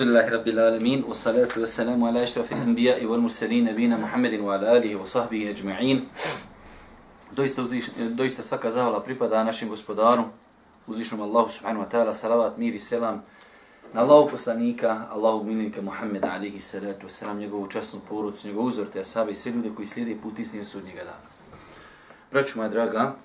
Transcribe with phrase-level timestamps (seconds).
[0.00, 4.40] Alhamdulillah Rabbil Alamin wa salatu wa salamu ala ashrafil anbiya i wal mursalin nabina Muhammedin
[4.40, 6.08] wa ala alihi wa sahbihi ajma'in
[7.36, 10.24] doista, uzviš, doista svaka zahvala pripada našim gospodaru
[10.86, 13.20] uzvišnom Allahu subhanahu wa ta'ala salavat, mir i selam
[13.92, 18.88] na Allahu poslanika, Allahu minika Muhammed alihi salatu wa salam njegovu časnu porucu, njegovu uzor
[18.88, 21.28] te asabe i sve ljude koji slijede put iz njega sudnjega dana
[22.32, 23.16] braću moja draga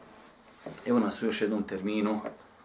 [0.86, 2.20] evo nas u još jednom terminu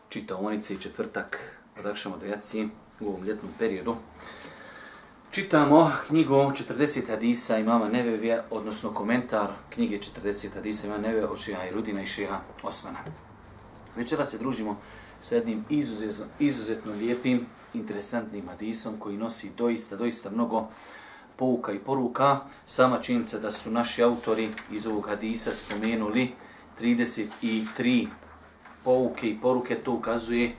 [0.09, 2.69] čitaonice i četvrtak odakšamo do jaci
[3.01, 3.97] u ovom ljetnom periodu.
[5.31, 11.67] Čitamo knjigu 40 hadisa imama Nevevija, odnosno komentar knjige 40 hadisa imama Nevevija od šeha
[11.67, 12.99] i Rudina i šeha Osmana.
[13.97, 14.77] Večera se družimo
[15.21, 20.69] sa jednim izuzetno, izuzetno lijepim, interesantnim hadisom koji nosi doista, doista mnogo
[21.37, 22.41] pouka i poruka.
[22.67, 26.33] Sama činjenica da su naši autori iz ovog hadisa spomenuli
[26.81, 28.07] 33
[28.85, 30.57] pouke i poruke, to ukazuje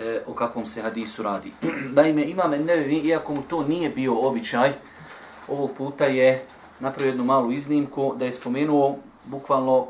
[0.00, 1.52] e, o kakvom se hadisu radi.
[1.96, 4.72] Naime, imam Nevevi, iako mu to nije bio običaj,
[5.48, 6.46] ovog puta je
[6.80, 9.86] napravio jednu malu iznimku da je spomenuo bukvalno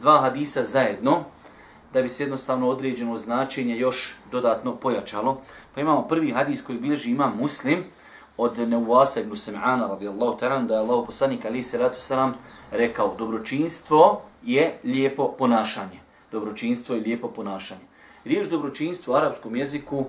[0.00, 1.24] dva hadisa zajedno,
[1.92, 5.40] da bi se jednostavno određeno značenje još dodatno pojačalo.
[5.74, 7.84] Pa imamo prvi hadis koji bilježi imam muslim
[8.36, 12.34] od Neuvasa ibn Sam'ana radijallahu ta'ala da je Allah poslanik ali se ratu salam
[12.70, 16.00] rekao dobročinstvo je lijepo ponašanje.
[16.32, 17.85] Dobročinstvo je lijepo ponašanje.
[18.26, 20.04] Riječ dobročinstvo u arapskom jeziku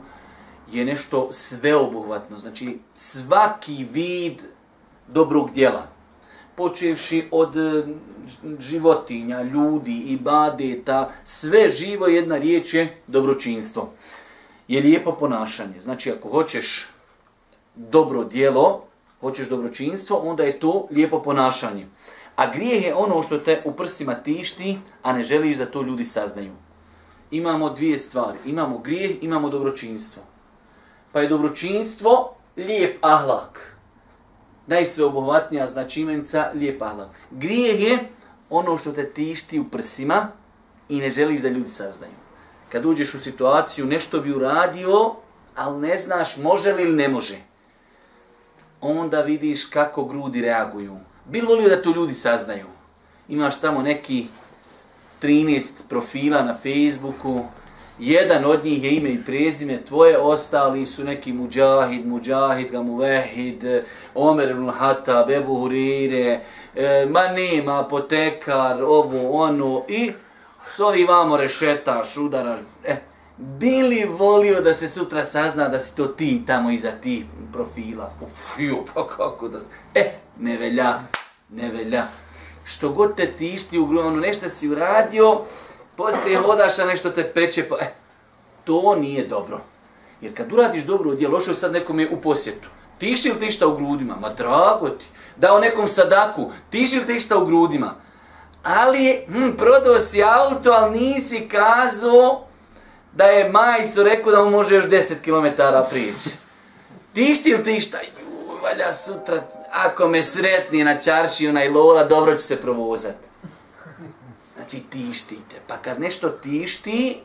[0.72, 4.42] je nešto sveobuhvatno, znači svaki vid
[5.08, 5.88] dobrog djela,
[6.56, 7.84] počevši od e,
[8.60, 13.90] životinja, ljudi i badeta, sve živo jedna riječ je dobročinstvo.
[14.68, 15.80] Je lijepo ponašanje.
[15.80, 16.88] Znači ako hoćeš
[17.76, 18.84] dobro djelo,
[19.22, 21.88] hoćeš dobročinstvo, onda je to lijepo ponašanje.
[22.36, 26.06] A grijeh je ono što te u prstima tišti, a ne želiš da to ljudi
[26.06, 26.52] saznaju
[27.32, 28.38] imamo dvije stvari.
[28.46, 30.24] Imamo grijeh, imamo dobročinstvo.
[31.12, 33.76] Pa je dobročinstvo lijep ahlak.
[34.68, 37.10] Najsveobuhvatnija značimenca lijep ahlak.
[37.32, 38.00] Grijeh je
[38.50, 40.28] ono što te tišti u prsima
[40.90, 42.14] i ne želiš da ljudi saznaju.
[42.70, 45.16] Kad uđeš u situaciju, nešto bi uradio,
[45.56, 47.38] ali ne znaš može li ili ne može.
[48.82, 50.98] Onda vidiš kako grudi reaguju.
[51.26, 52.66] Bil volio da to ljudi saznaju.
[53.28, 54.28] Imaš tamo neki
[55.22, 57.44] 13 profila na Facebooku,
[58.00, 63.84] jedan od njih je ime i prezime, tvoje ostali su neki Mujahid, Mujahid, Gamuvehid,
[64.16, 66.40] Omer ibn Hatab, Ebu Hurire,
[66.76, 70.12] e, ma nema, apotekar, ovo, ono, i
[70.76, 72.96] sovi vamo rešetaš, udaraš, e,
[73.38, 78.14] bili volio da se sutra sazna da si to ti tamo iza tih profila?
[78.22, 79.60] Uf, ju, pa kako da...
[79.96, 81.00] E, ne velja,
[81.50, 82.08] ne velja
[82.68, 85.42] što god te tišti u grubu, ono nešto si uradio,
[85.96, 87.94] poslije hodaš, a nešto te peče, pa, eh,
[88.64, 89.62] to nije dobro.
[90.22, 93.68] Jer kad uradiš dobro djelo, lošo sad nekom je u posjetu, tiši li ti šta
[93.68, 94.16] u grudima?
[94.16, 95.06] Ma drago ti.
[95.36, 97.94] Dao nekom sadaku, tiši li ti šta u grudima?
[98.64, 102.48] Ali, hm, prodao si auto, ali nisi kazao
[103.14, 106.30] da je majstor rekao da mu može još 10 km prijeći.
[107.14, 107.98] Tišti li ti šta?
[107.98, 113.18] Ju, valja sutra, ako me sretni na čarši onaj lola, dobro ću se provozat.
[114.56, 115.56] Znači tištite.
[115.68, 117.22] Pa kad nešto tišti,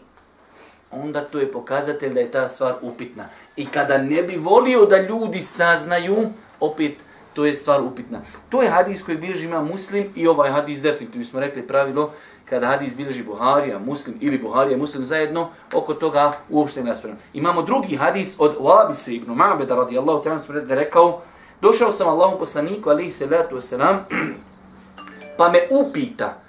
[0.90, 3.24] onda to je pokazatelj da je ta stvar upitna.
[3.56, 6.16] I kada ne bi volio da ljudi saznaju,
[6.60, 6.92] opet
[7.34, 8.20] to je stvar upitna.
[8.48, 12.12] To je hadis koji bilježi ima muslim i ovaj hadis definitivno smo rekli pravilo
[12.44, 17.20] kada hadis bilježi Buharija, muslim ili Buharija, muslim zajedno, oko toga uopšte ne raspravljamo.
[17.34, 21.20] Imamo drugi hadis od Wabisa ibn Ma'beda radijallahu ta'ala smo rekao
[21.62, 23.98] Došao sam Allahom poslaniku, ali se letu wasalam,
[25.38, 26.40] pa me upita,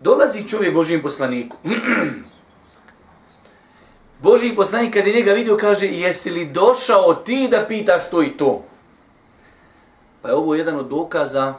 [0.00, 1.56] dolazi čovjek Božijim poslaniku.
[4.22, 8.28] Božiji poslanik kad je njega vidio kaže, jesi li došao ti da pitaš to i
[8.28, 8.64] to?
[10.22, 11.54] Pa je ovo jedan od dokaza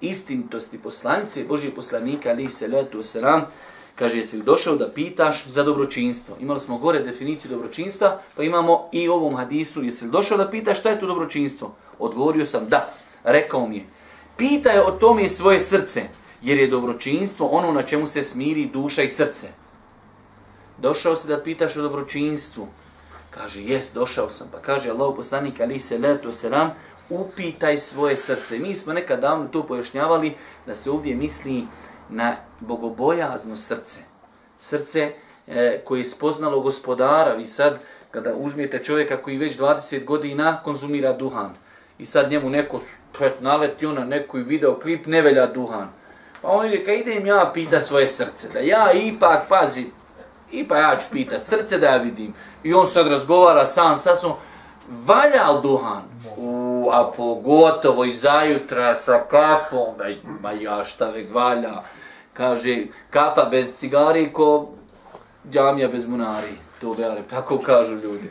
[0.00, 3.40] istinitosti poslanice Božijeg poslanika, ali se letu wasalam,
[3.94, 6.36] kaže, jesi li došao da pitaš za dobročinstvo?
[6.40, 10.50] Imali smo gore definiciju dobročinstva, pa imamo i u ovom hadisu, jesi li došao da
[10.50, 11.74] pitaš šta je to dobročinstvo?
[12.02, 12.92] Odgovorio sam da.
[13.24, 13.86] Rekao mi je,
[14.36, 16.02] pitaj o tome svoje srce,
[16.42, 19.48] jer je dobročinstvo ono na čemu se smiri duša i srce.
[20.78, 22.66] Došao si da pitaš o dobročinstvu.
[23.30, 24.48] Kaže, jes, došao sam.
[24.52, 26.70] Pa kaže Allah poslanik, ali se letu selam,
[27.08, 28.58] upitaj svoje srce.
[28.58, 30.34] Mi smo nekad davno to pojašnjavali
[30.66, 31.66] da se ovdje misli
[32.08, 34.00] na bogobojazno srce.
[34.58, 35.12] Srce
[35.46, 37.34] e, koje je spoznalo gospodara.
[37.34, 41.54] Vi sad, kada uzmijete čovjeka koji već 20 godina konzumira duhan,
[42.02, 42.80] i sad njemu neko
[43.18, 45.88] pet naleti ona neku video klip, ne velja duhan.
[46.42, 49.86] Pa on ide, kad idem ja pita svoje srce, da ja ipak, pazi,
[50.52, 52.34] ipak ja ću pita srce da ja vidim.
[52.64, 54.32] I on sad razgovara sam, sad sam
[54.88, 56.02] valja li duhan?
[56.36, 61.82] U, a pogotovo i zajutra sa kafom, ej, ma ja šta vek valja.
[62.32, 64.68] Kaže, kafa bez cigari ko
[65.50, 66.58] džamija bez munari.
[66.80, 68.30] To vere, tako kažu ljudi.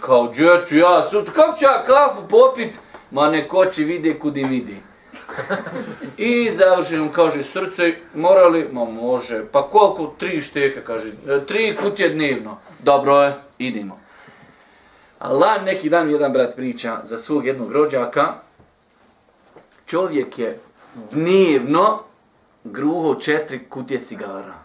[0.00, 2.78] Kao, gdje ću ja sut, kako ću ja kafu popit?
[3.10, 4.76] Ma neko će vide kudi vidi.
[6.16, 8.68] I završeno kaže srce, morali?
[8.72, 9.44] Ma može.
[9.52, 10.14] Pa koliko?
[10.18, 11.12] Tri šteka, kaže.
[11.28, 12.58] E, tri kutije dnevno.
[12.78, 14.00] Dobro je, idemo.
[15.18, 18.34] Allah neki dan jedan brat priča za svog jednog rođaka.
[19.86, 20.58] Čovjek je
[21.10, 22.00] dnevno
[22.64, 24.63] gruho četiri kutije cigara.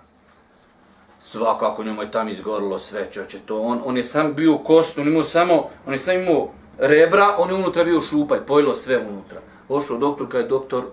[1.31, 5.07] Svakako njemu je tam izgorilo sve, čoče, to on, on je sam bio kost, on
[5.07, 9.41] imao samo, on je sam imao rebra, on je unutra bio šupalj, pojilo sve unutra.
[9.67, 10.83] Ošao doktor, kada je doktor,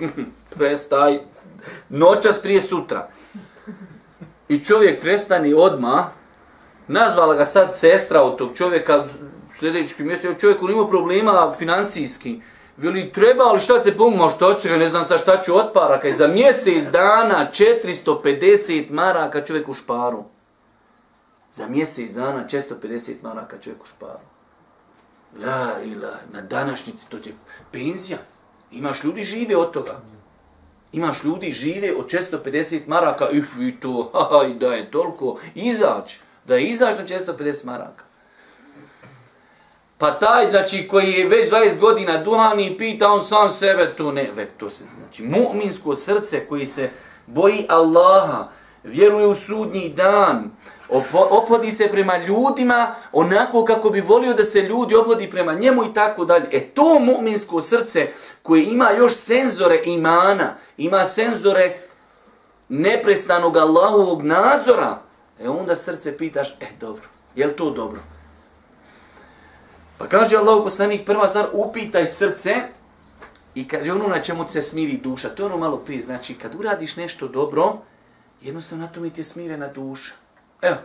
[0.56, 1.18] prestaj,
[1.88, 3.08] noćas prije sutra.
[4.48, 6.10] I čovjek prestani odma
[6.88, 9.06] nazvala ga sad sestra od tog čovjeka,
[9.58, 12.40] sljedeći mjesec, čovjek on ima problema financijski.
[12.80, 16.12] Veli, treba ali šta te pomoći, šta ću, ne znam sa šta ću otpara, kaj
[16.12, 20.24] za mjesec dana 450 maraka čovjek u šparu.
[21.52, 24.24] Za mjesec dana 450 maraka čovjek u šparu.
[25.44, 27.34] La ila, na današnjici to je
[27.72, 28.18] penzija.
[28.72, 30.00] Imaš ljudi žive od toga.
[30.92, 33.28] Imaš ljudi žive od 450 maraka,
[33.68, 34.10] i to,
[34.42, 38.09] aj, da je toliko, izaći, da je izaći na 450 maraka.
[40.00, 44.30] Pa taj, znači, koji je već 20 godina duhani, pita on sam sebe, to ne,
[44.36, 46.90] ve, to se, znači, mu'minsko srce koji se
[47.26, 48.48] boji Allaha,
[48.84, 50.50] vjeruje u sudnji dan,
[51.12, 55.94] opodi se prema ljudima onako kako bi volio da se ljudi opodi prema njemu i
[55.94, 56.48] tako dalje.
[56.52, 58.08] E to mu'minsko srce
[58.42, 61.78] koje ima još senzore imana, ima senzore
[62.68, 64.98] neprestanog Allahovog nadzora,
[65.40, 67.04] e onda srce pitaš, e dobro,
[67.34, 68.00] je li to dobro?
[70.00, 72.54] Pa kaže Allah poslanik, prva stvar, upitaj srce
[73.54, 75.28] i kaže ono na čemu se smiri duša.
[75.28, 77.78] To je ono malo prije, znači kad uradiš nešto dobro,
[78.40, 80.12] jednostavno na to ti je smirena duša.
[80.62, 80.76] Evo,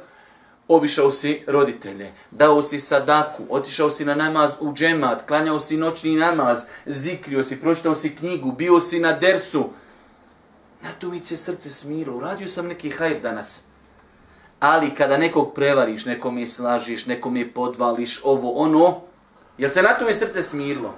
[0.68, 6.16] obišao si roditelje, dao si sadaku, otišao si na namaz u džemat, klanjao si noćni
[6.16, 9.70] namaz, zikrio si, pročitao si knjigu, bio si na dersu.
[10.82, 13.64] Na to mi se srce smiro, uradio sam neki hajr danas.
[14.60, 19.02] Ali kada nekog prevariš, nekom je slažiš, nekom je podvališ, ovo, ono,
[19.58, 20.94] jel se na tome srce smirilo?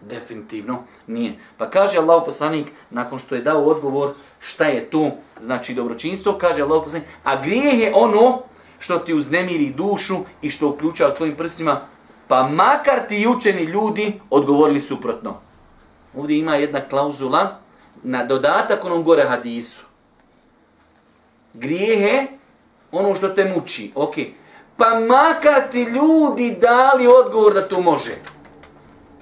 [0.00, 1.38] Definitivno nije.
[1.56, 5.10] Pa kaže Allah poslanik, nakon što je dao odgovor šta je to,
[5.40, 8.42] znači dobročinstvo, kaže Allah poslanik, a grijeh je ono
[8.78, 11.80] što ti uznemiri dušu i što uključava tvojim prsima,
[12.28, 15.40] pa makar ti učeni ljudi odgovorili suprotno.
[16.16, 17.58] Ovdje ima jedna klauzula
[18.02, 19.84] na dodatak onom gore hadisu.
[21.54, 22.37] Grijehe,
[22.92, 24.14] ono što te muči, ok.
[24.76, 28.12] Pa makar ti ljudi dali odgovor da to može.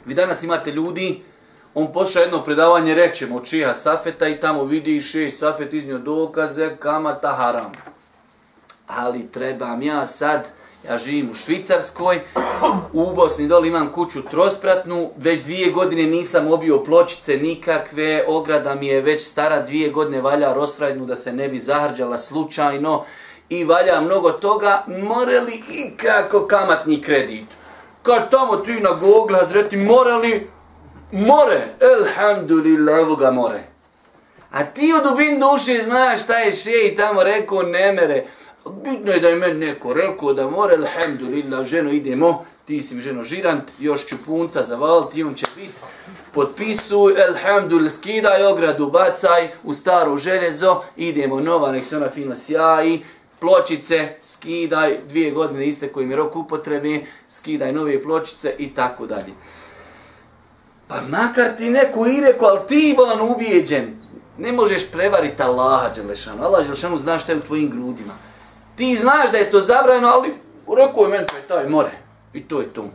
[0.05, 1.23] Vi danas imate ljudi,
[1.75, 7.33] on posluša jedno predavanje, rećemo, čija safeta i tamo vidi še safet iznio dokaze, kamata
[7.33, 7.73] haram
[8.87, 10.49] ali trebam ja sad,
[10.89, 12.21] ja živim u Švicarskoj,
[12.93, 18.87] u Bosni dole imam kuću trospratnu, već dvije godine nisam obio pločice nikakve, ograda mi
[18.87, 23.05] je već stara dvije godine, valja rosradnu da se ne bi zahrđala slučajno
[23.49, 27.45] i valja mnogo toga, more li ikako kamatni kredit?
[28.03, 30.51] Kad tamo ti na Google, zreti, more li?
[31.13, 33.61] More, elhamdulillah, evo ga more.
[34.51, 38.25] A ti u dubin duše znaš šta je še i tamo rekao, ne mere.
[38.85, 43.03] Bitno je da je meni neko rekao da more, elhamdulillah, ženo, idemo, ti si mi
[43.03, 45.73] ženo žirant, još ću punca zavaliti, on će biti,
[46.33, 53.05] potpisuj, elhamdulillah, skidaj ogradu, bacaj u staro željezo, idemo, nova, nek se ona fino sjaji,
[53.41, 59.33] pločice, skidaj, dvije godine iste koji mi rok upotrebi, skidaj nove pločice i tako dalje.
[60.89, 63.97] Pa makar ti neko i rekao, ali ti bolan ubijeđen,
[64.39, 66.45] ne možeš prevariti Allaha, Đelešanu.
[66.45, 68.13] Allah, Đelešanu, zna šta je u tvojim grudima.
[68.77, 70.35] Ti znaš da je to zabranjeno, ali
[70.77, 71.93] rekao je meni, pa je taj more.
[72.33, 72.91] I to je to.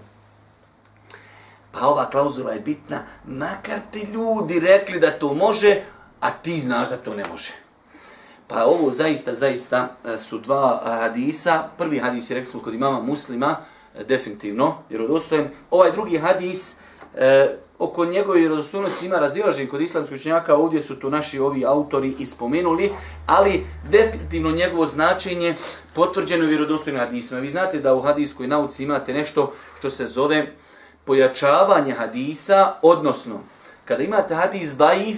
[1.71, 5.81] Pa ova klauzula je bitna, makar ti ljudi rekli da to može,
[6.19, 7.60] a ti znaš da to ne može.
[8.53, 11.63] Pa ovo zaista, zaista e, su dva e, hadisa.
[11.77, 13.55] Prvi hadis je rekli kod imama muslima,
[13.95, 15.47] e, definitivno, jer odostojem.
[15.69, 16.77] Ovaj drugi hadis,
[17.15, 22.15] e, oko njegove vjerodostojnosti ima razilaženje kod islamskih učenjaka, ovdje su tu naši ovi autori
[22.19, 22.91] ispomenuli,
[23.25, 25.55] ali definitivno njegovo značenje
[25.95, 27.39] potvrđeno vjerodostojno hadisima.
[27.39, 30.51] Vi znate da u hadiskoj nauci imate nešto što se zove
[31.05, 33.39] pojačavanje hadisa, odnosno
[33.85, 35.17] kada imate hadis daif,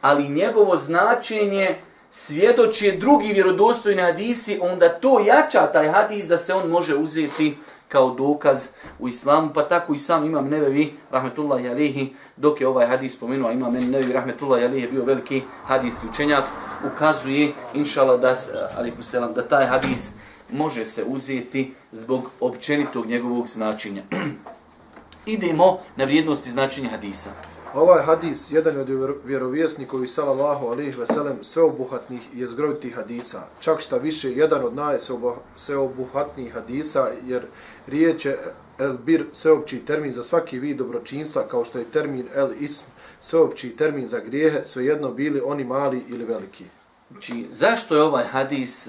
[0.00, 1.78] ali njegovo značenje
[2.10, 7.56] svjedoče drugi vjerodostojni hadisi, onda to jača taj hadis da se on može uzeti
[7.88, 12.86] kao dokaz u islamu, pa tako i sam imam Nevevi, rahmetullahi alihi, dok je ovaj
[12.86, 16.44] hadis spomenuo, imam Nevevi, rahmetullahi alihi, je bio veliki hadijski učenjak,
[16.92, 18.36] ukazuje, inšala, da,
[18.76, 20.12] alikum selam, da taj hadis
[20.50, 24.02] može se uzeti zbog općenitog njegovog značenja.
[25.26, 27.30] Idemo na vrijednosti značenja hadisa.
[27.78, 33.42] Ovaj hadis, jedan je od vjerovjesnikovi sallallahu alaihi ve sellem sveobuhatnih i jezgrovitih hadisa.
[33.60, 37.46] Čak šta više, jedan od najsveobuhatnijih hadisa, jer
[37.86, 38.38] riječ je
[38.78, 42.84] el bir sveopći termin za svaki vid dobročinstva, kao što je termin el ism
[43.20, 46.64] sveopći termin za grijehe, svejedno bili oni mali ili veliki.
[47.10, 48.88] Znači, zašto je ovaj hadis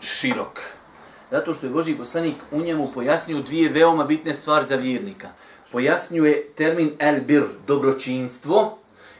[0.00, 0.60] širok?
[1.30, 5.28] Zato što je Boži poslanik u njemu pojasnio dvije veoma bitne stvari za vjernika–
[5.76, 8.78] pojasnjuje termin el bir, dobročinstvo,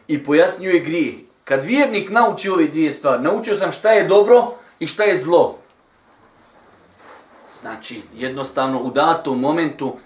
[0.08, 1.14] i pojasnjuje grijeh.
[1.44, 5.58] Kad vjernik nauči ove dvije stvari, naučio sam šta je dobro i šta je zlo.
[7.60, 9.96] Znači, jednostavno u datom momentu,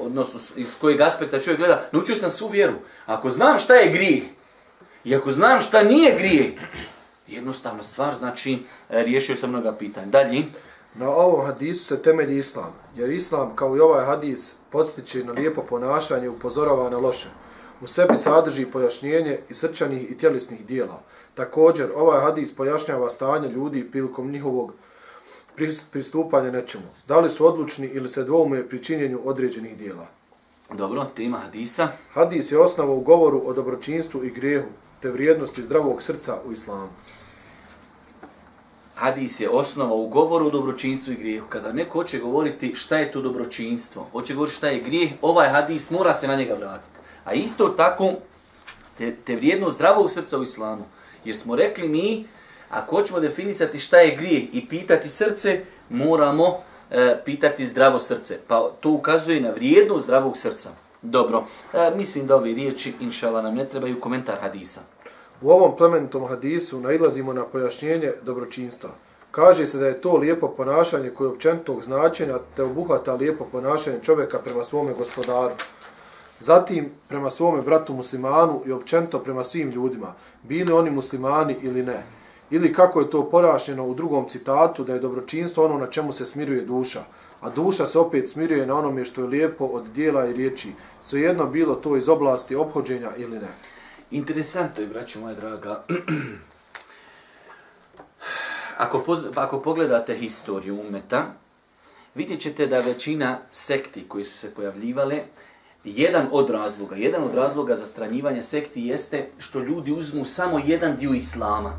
[0.00, 2.74] odnosno iz kojeg aspekta čovjek gleda, naučio sam svu vjeru.
[3.06, 4.22] Ako znam šta je grijeh,
[5.04, 6.52] i ako znam šta nije grijeh,
[7.26, 8.58] jednostavna stvar, znači,
[8.90, 10.06] e, riješio sam mnoga pitanja.
[10.06, 10.42] Dalje.
[10.94, 15.62] Na ovom hadisu se temelji islam, jer islam, kao i ovaj hadis, podstiče na lijepo
[15.62, 17.28] ponašanje i upozorava na loše.
[17.80, 21.02] U sebi sadrži pojašnjenje i srčanih i tjelesnih dijela.
[21.34, 24.72] Također, ovaj hadis pojašnjava stanje ljudi prilikom njihovog
[25.90, 26.84] pristupanja nečemu.
[27.08, 30.06] Da li su odlučni ili se dvoume pri činjenju određenih dijela.
[30.70, 31.88] Dobro, tema hadisa.
[32.12, 34.68] Hadis je osnova u govoru o dobročinstvu i grehu,
[35.00, 36.88] te vrijednosti zdravog srca u islamu
[38.94, 41.48] hadis je osnova u govoru o dobročinstvu i grijehu.
[41.48, 45.90] Kada neko hoće govoriti šta je to dobročinstvo, hoće govoriti šta je grijeh, ovaj hadis
[45.90, 46.98] mora se na njega vratiti.
[47.24, 48.12] A isto tako,
[48.98, 50.84] te, te vrijedno zdravog srca u islamu.
[51.24, 52.26] Jer smo rekli mi,
[52.70, 56.58] ako hoćemo definisati šta je grijeh i pitati srce, moramo
[56.90, 58.38] e, pitati zdravo srce.
[58.48, 60.70] Pa to ukazuje na vrijedno zdravog srca.
[61.02, 64.80] Dobro, e, mislim da ove riječi, inšala, nam ne trebaju komentar hadisa.
[65.42, 68.90] U ovom plemenitom hadisu nailazimo na pojašnjenje dobročinstva.
[69.30, 73.98] Kaže se da je to lijepo ponašanje koje je općentog značenja te obuhvata lijepo ponašanje
[74.02, 75.54] čovjeka prema svome gospodaru.
[76.40, 82.02] Zatim prema svome bratu muslimanu i općento prema svim ljudima, bili oni muslimani ili ne.
[82.50, 86.26] Ili kako je to porašnjeno u drugom citatu, da je dobročinstvo ono na čemu se
[86.26, 87.04] smiruje duša,
[87.40, 90.72] a duša se opet smiruje na onome što je lijepo od dijela i riječi,
[91.02, 93.48] svejedno bilo to iz oblasti obhođenja ili ne.
[94.12, 95.84] Interesantno je, braću moja draga,
[98.84, 101.32] ako, poz, ako pogledate historiju umeta,
[102.14, 105.22] vidjet ćete da većina sekti koji su se pojavljivale,
[105.84, 110.96] jedan od razloga, jedan od razloga za stranjivanje sekti jeste što ljudi uzmu samo jedan
[110.96, 111.72] dio islama.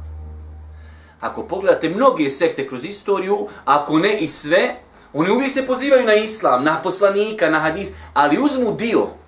[1.20, 4.76] Ako pogledate mnoge sekte kroz istoriju, ako ne i sve,
[5.14, 9.23] oni uvijek se pozivaju na islam, na poslanika, na hadis, ali uzmu dio.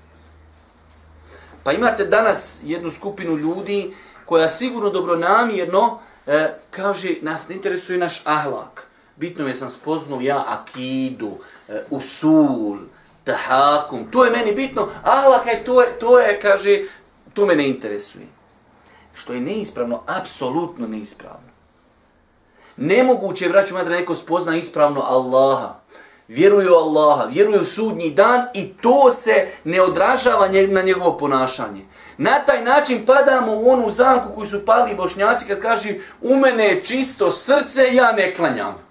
[1.66, 3.94] Pa imate danas jednu skupinu ljudi
[4.26, 8.88] koja sigurno dobronamjerno e, kaže, nas ne interesuje naš ahlak.
[9.16, 11.32] Bitno je sam spoznao ja akidu,
[11.70, 12.78] e, usul,
[13.24, 14.12] tahakum.
[14.12, 14.88] To je meni bitno.
[15.04, 16.84] Ahlak je to, je, to je, kaže,
[17.34, 18.28] to me ne interesuje.
[19.14, 21.50] Što je neispravno, apsolutno neispravno.
[22.78, 25.85] Nemoguće je, braću madre, neko spozna ispravno Allaha
[26.28, 31.82] vjeruju Allaha, vjeruju sudnji dan i to se ne odražava na njegovo ponašanje.
[32.18, 36.66] Na taj način padamo u onu zamku koju su pali bošnjaci kad kaže u mene
[36.66, 38.86] je čisto srce, ja ne klanjam.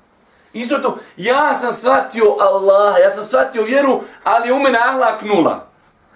[0.53, 5.67] Isto to, ja sam shvatio Allaha, ja sam shvatio vjeru, ali u mene ahlak nula.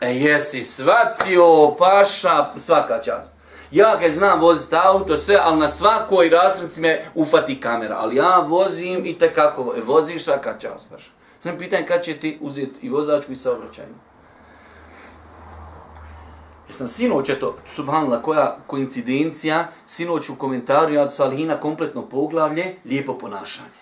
[0.01, 3.38] E jesi shvatio, paša, svaka čast.
[3.71, 7.97] Ja kad znam voziti auto, sve, ali na svakoj rasredci me ufati kamera.
[7.99, 11.13] Ali ja vozim i tekako, e, voziš svaka čas baš.
[11.41, 13.95] Sam pitan kad će ti uzeti i vozačku i saobraćajnu.
[16.69, 23.79] Jesam sinoć, eto, subhanla, koja koincidencija, sinoć u komentaru od Salihina kompletno poglavlje, lijepo ponašanje.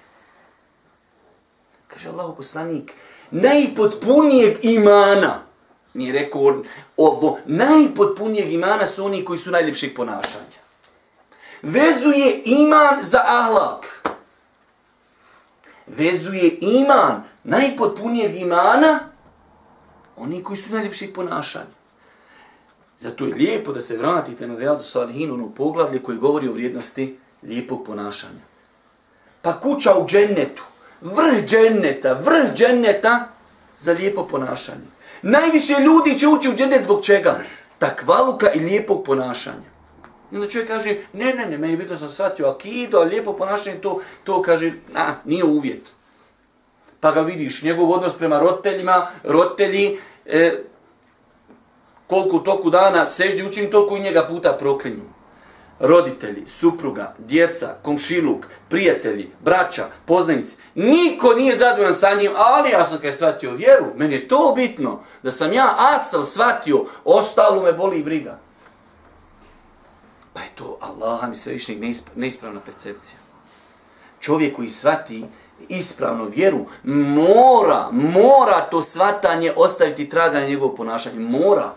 [1.88, 2.92] Kaže Allah poslanik,
[3.30, 5.42] najpotpunijeg imana,
[5.96, 6.62] nije rekao
[6.96, 10.60] ovo, najpotpunijeg imana su oni koji su najljepših ponašanja.
[11.62, 14.08] Vezuje iman za ahlak.
[15.86, 18.98] Vezuje iman najpotpunijeg imana
[20.16, 21.76] oni koji su najljepših ponašanja.
[22.98, 27.18] Zato je lijepo da se vratite na Rijadu Salihin, ono poglavlje koje govori o vrijednosti
[27.42, 28.44] lijepog ponašanja.
[29.42, 30.62] Pa kuća u džennetu,
[31.00, 33.28] vrh dženneta, vrh dženneta
[33.78, 34.95] za lijepo ponašanje.
[35.28, 37.40] Najviše ljudi će ući u džennet zbog čega?
[37.78, 39.70] Takvaluka i lijepog ponašanja.
[40.32, 43.76] I onda čovjek kaže, ne, ne, ne, meni bitno sam shvatio akido, a lijepo ponašanje
[43.76, 45.90] to, to kaže, na, nije uvjet.
[47.00, 50.62] pa ga vidiš, njegov odnos prema roditeljima, roditelji, e,
[52.06, 55.15] koliko toku dana seždi učini, toliko i njega puta proklinju.
[55.78, 62.96] Roditelji, supruga, djeca, komšiluk, prijatelji, braća, poznanici, niko nije zadovoljan sa njim, ali ja sam
[62.96, 67.72] kad je shvatio vjeru, meni je to bitno, da sam ja asal shvatio, ostalo me
[67.72, 68.38] boli i briga.
[70.32, 71.72] Pa je to Allah mi sve više
[72.14, 73.18] neispravna percepcija.
[74.20, 75.24] Čovjek koji shvati
[75.68, 81.20] ispravnu vjeru, mora, mora to svatanje ostaviti traga na njegovo ponašanje.
[81.20, 81.74] Mora.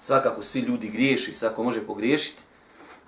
[0.00, 2.42] Svakako svi ljudi griješi, svako može pogriješiti,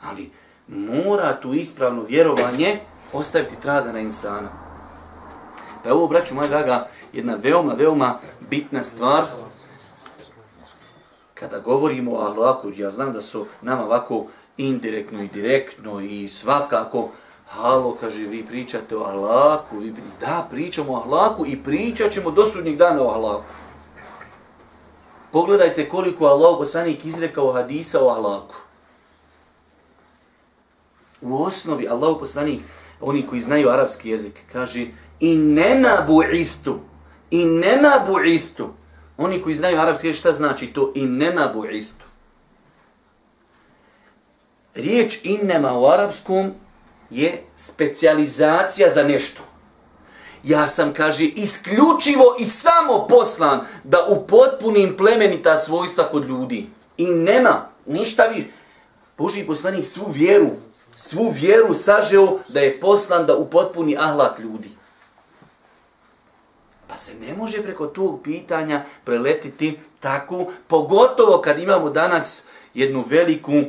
[0.05, 0.31] ali
[0.69, 2.79] mora tu ispravno vjerovanje
[3.13, 4.49] ostaviti traga na insana.
[5.85, 8.15] Pa ovo, braću moja draga, jedna veoma, veoma
[8.51, 9.25] bitna stvar.
[11.35, 17.09] Kada govorimo o Allahu, ja znam da su nama ovako indirektno i direktno i svakako,
[17.49, 20.03] halo, kaže, vi pričate o Allahu, vi pri...
[20.21, 23.43] da, pričamo o Allahu i pričat ćemo do sudnjeg dana o Allahu.
[25.33, 28.64] Pogledajte koliko Allah poslanik izrekao hadisa o Allahu.
[31.25, 32.61] U osnovi Allahu poslanik,
[33.01, 34.87] oni koji znaju arapski jezik, kaže
[35.21, 36.75] i nema bu'istu,
[37.31, 38.67] i nema bu'istu.
[39.17, 42.05] Oni koji znaju arapski jezik, šta znači to i nema bu'istu?
[44.75, 46.53] Riječ innema u arapskom
[47.11, 49.43] je specijalizacija za nešto.
[50.45, 56.69] Ja sam, kaže, isključivo i samo poslan da upotpunim plemenita svojstva kod ljudi.
[56.97, 58.53] I nema ništa vi.
[59.19, 60.51] Boži poslanik svu vjeru,
[60.95, 64.71] svu vjeru sažeo da je poslan da upotpuni ahlak ljudi.
[66.87, 73.53] Pa se ne može preko tog pitanja preletiti tako, pogotovo kad imamo danas jednu veliku
[73.53, 73.69] e,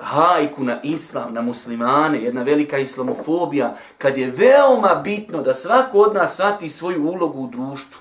[0.00, 6.14] hajku na islam, na muslimane, jedna velika islamofobija, kad je veoma bitno da svako od
[6.14, 8.00] nas shvati svoju ulogu u društvu.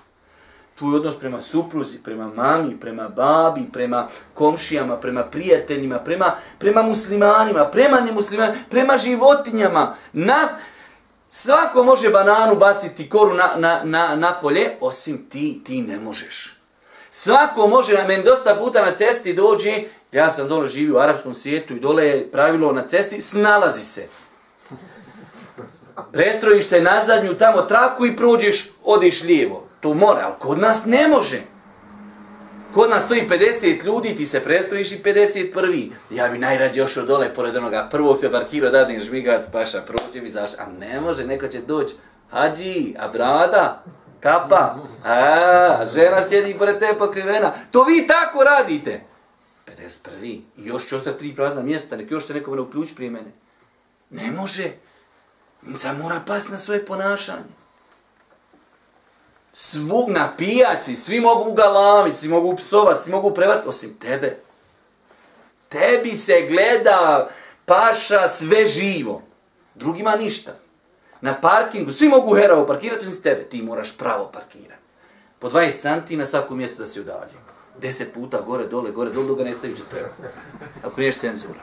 [0.80, 7.66] Tvoj odnos prema supruzi, prema mami, prema babi, prema komšijama, prema prijateljima, prema, prema muslimanima,
[7.66, 9.96] prema nemuslimanima, prema životinjama.
[10.14, 10.38] Na,
[11.30, 16.56] svako može bananu baciti koru na, na, na, na polje, osim ti, ti ne možeš.
[17.12, 21.34] Svako može, na meni dosta puta na cesti dođe, Ja sam dole živio u arapskom
[21.34, 24.08] svijetu i dole je pravilo na cesti, snalazi se.
[26.12, 29.69] Prestrojiš se na zadnju tamo traku i prođeš, odeš lijevo.
[29.80, 31.42] To mora, ali kod nas ne može.
[32.74, 35.92] Kod nas stoji 50 ljudi, ti se prestrojiš i 51.
[36.10, 40.30] Ja bi najrađe ošao dole pored onoga prvog se parkirao, dadim žmigac, paša, prođe mi
[40.30, 40.58] zašto.
[40.62, 41.96] A ne može, neko će doći.
[42.30, 43.84] Hađi, a brada,
[44.20, 47.54] kapa, a, žena sjedi pored te pokrivena.
[47.72, 49.02] To vi tako radite.
[49.68, 50.24] 51.
[50.24, 53.32] I još će ostati tri prazna mjesta, nek još se nekome ne uključi prije mene.
[54.10, 54.72] Ne može.
[55.76, 57.59] Sad mora pas na svoje ponašanje
[59.62, 64.38] svog na pijaci, svi mogu galamiti, svi mogu psovati, svi mogu prevati, osim tebe.
[65.70, 67.30] Tebi se gleda
[67.66, 69.22] paša sve živo.
[69.76, 70.56] Drugima ništa.
[71.22, 73.44] Na parkingu, svi mogu heravo parkirati, osim tebe.
[73.44, 74.82] Ti moraš pravo parkirati.
[75.40, 77.50] Po 20 santi na svako mjesto da se udalje
[77.82, 80.10] deset puta gore, dole, gore, dole, dole, ne staviš da treba.
[80.84, 81.60] Ako niješ cenzura.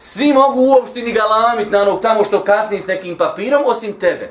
[0.00, 4.30] Svi mogu u opštini galamit na onog tamo što kasni s nekim papirom, osim tebe.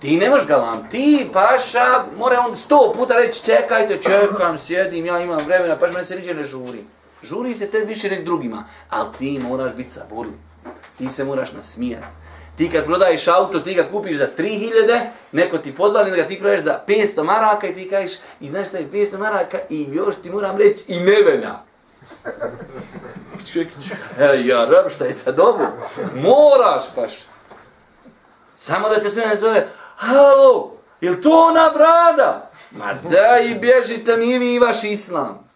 [0.00, 0.88] Ti ne možeš galam.
[0.90, 6.04] Ti, paša, mora on sto puta reći, čekajte, čekam, sjedim, ja imam vremena, paš mene
[6.04, 6.84] se niđe ne žuri.
[7.22, 10.32] Žuri se te više nek drugima, ali ti moraš biti saburli.
[10.98, 12.16] Ti se moraš nasmijati.
[12.56, 15.00] Ti kad prodaješ auto, ti ga kupiš za 3000,
[15.32, 18.68] neko ti podvali da ga ti prodaješ za 500 maraka i ti kažeš, i znaš
[18.68, 21.62] šta je 500 maraka i još ti moram reći i ne velja.
[23.52, 23.68] Čovjek,
[24.18, 25.66] e, ja rab, šta je sad ovo?
[26.14, 27.12] Moraš paš.
[28.54, 32.50] Samo da te sve ne zove, halo, je to ona brada?
[32.70, 35.48] Ma da i bježite mi vi i vaš islam.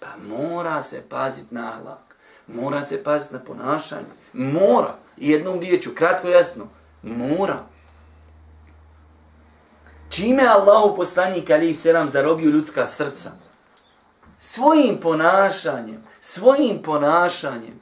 [0.00, 2.16] Pa mora se paziti na ahlak.
[2.46, 4.06] Mora se paziti na ponašanje.
[4.32, 6.68] Mora jednom riječu, kratko jasno,
[7.02, 7.56] mora.
[10.08, 13.30] Čime je Allah poslanik ali selam zarobio ljudska srca?
[14.38, 17.80] Svojim ponašanjem, svojim ponašanjem.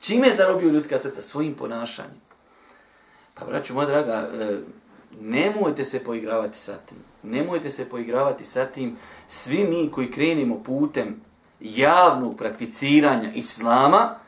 [0.00, 1.22] Čime je zarobio ljudska srca?
[1.22, 2.23] Svojim ponašanjem.
[3.34, 4.58] Pa braću moja draga, e,
[5.20, 6.98] nemojte se poigravati sa tim.
[7.22, 8.96] Nemojte se poigravati sa tim.
[9.26, 11.20] Svi mi koji krenimo putem
[11.60, 14.18] javnog prakticiranja islama,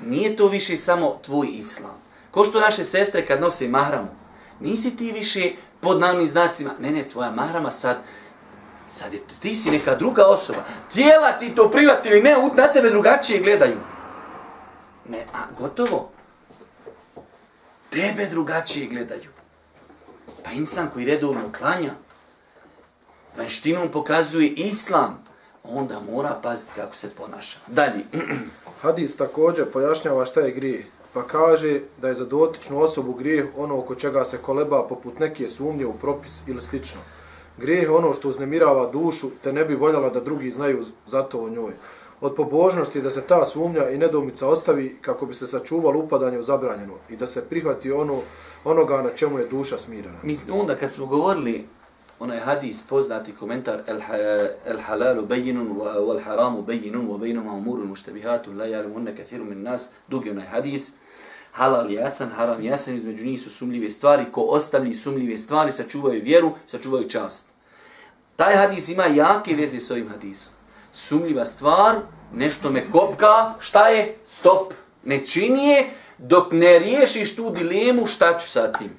[0.00, 2.02] nije to više samo tvoj islam.
[2.30, 4.08] Ko što naše sestre kad nose mahramu,
[4.60, 6.70] nisi ti više pod navnim znacima.
[6.80, 7.96] Ne, ne, tvoja mahrama sad,
[8.86, 10.58] sad je, ti si neka druga osoba.
[10.92, 13.78] Tijela ti to privatili, ne, na tebe drugačije gledaju.
[15.08, 16.11] Ne, a gotovo
[17.92, 19.30] tebe drugačije gledaju.
[20.44, 21.92] Pa insan koji redovno klanja,
[23.36, 25.24] vanštinom pokazuje islam,
[25.64, 27.58] onda mora paziti kako se ponaša.
[27.66, 28.04] Dalje.
[28.82, 33.78] Hadis također pojašnjava šta je grijeh, pa kaže da je za dotičnu osobu grijeh ono
[33.78, 37.00] oko čega se koleba poput neke sumnje u propis ili slično.
[37.58, 41.48] Grijeh je ono što uznemirava dušu, te ne bi voljela da drugi znaju zato o
[41.48, 41.72] njoj.
[42.22, 46.42] Od pobožnosti da se ta sumnja i nedoumica ostavi kako bi se sačuvalo upadanje u
[46.42, 48.20] zabranjeno i da se prihvati ono,
[48.64, 50.18] onoga na čemu je duša smirena.
[50.22, 51.64] Mi onda kad smo govorili
[52.18, 54.00] onaj hadis poznati komentar el,
[54.66, 59.90] el halalu bejinun wal haramu bejinun wa bejnuma umurun muštabihatu la jalimunne kathiru min nas
[60.08, 60.94] dugi onaj hadis
[61.52, 66.52] halal jasan, haram jasan, između njih su sumljive stvari, ko ostavlji sumljive stvari, sačuvaju vjeru,
[66.66, 67.48] sačuvaju čast.
[68.36, 70.61] Taj hadis ima jake veze s ovim hadisom.
[70.92, 71.96] Sumljiva stvar,
[72.34, 74.16] nešto me kopka, šta je?
[74.24, 74.72] Stop.
[75.04, 78.90] Ne čini je dok ne riješiš tu dilemu šta ću sa tim.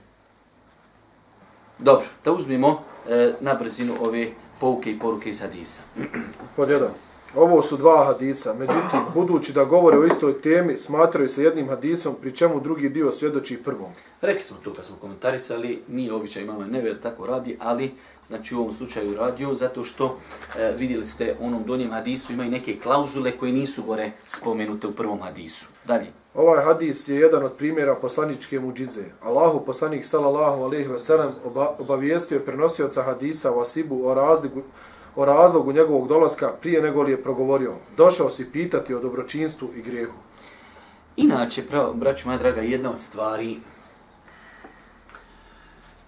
[1.80, 4.28] Dobro, da uzmimo e, na brzinu ove
[4.60, 5.82] pouke i poruke iz hadisa.
[6.56, 6.90] Pod jedan.
[7.36, 12.16] Ovo su dva hadisa, međutim, budući da govore o istoj temi, smatraju se jednim hadisom,
[12.22, 13.92] pri čemu drugi dio svjedoči prvom.
[14.22, 17.92] Rekli smo to kad smo komentarisali, nije običaj imama neve tako radi, ali
[18.28, 20.18] znači u ovom slučaju radio, zato što
[20.58, 24.92] e, vidjeli ste u onom donjem hadisu imaju neke klauzule koje nisu gore spomenute u
[24.92, 25.68] prvom hadisu.
[25.86, 26.08] Dalje.
[26.34, 29.04] Ovaj hadis je jedan od primjera poslaničke muđize.
[29.22, 31.32] Allahu poslanik sallallahu alejhi ve sellem
[31.78, 34.62] obavijestio je prenosioca hadisa Vasibu o razliku
[35.16, 37.74] o razlogu njegovog dolaska prije nego li je progovorio.
[37.98, 40.18] Došao si pitati o dobročinstvu i grijehu.
[41.16, 43.60] Inače, pravo, braću moja draga, jedna od stvari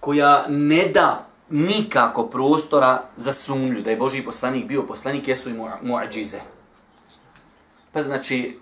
[0.00, 5.54] koja ne da nikako prostora za sumnju da je Boži poslanik bio poslanik, jesu i
[5.82, 6.38] muadžize.
[7.92, 8.58] Pa znači,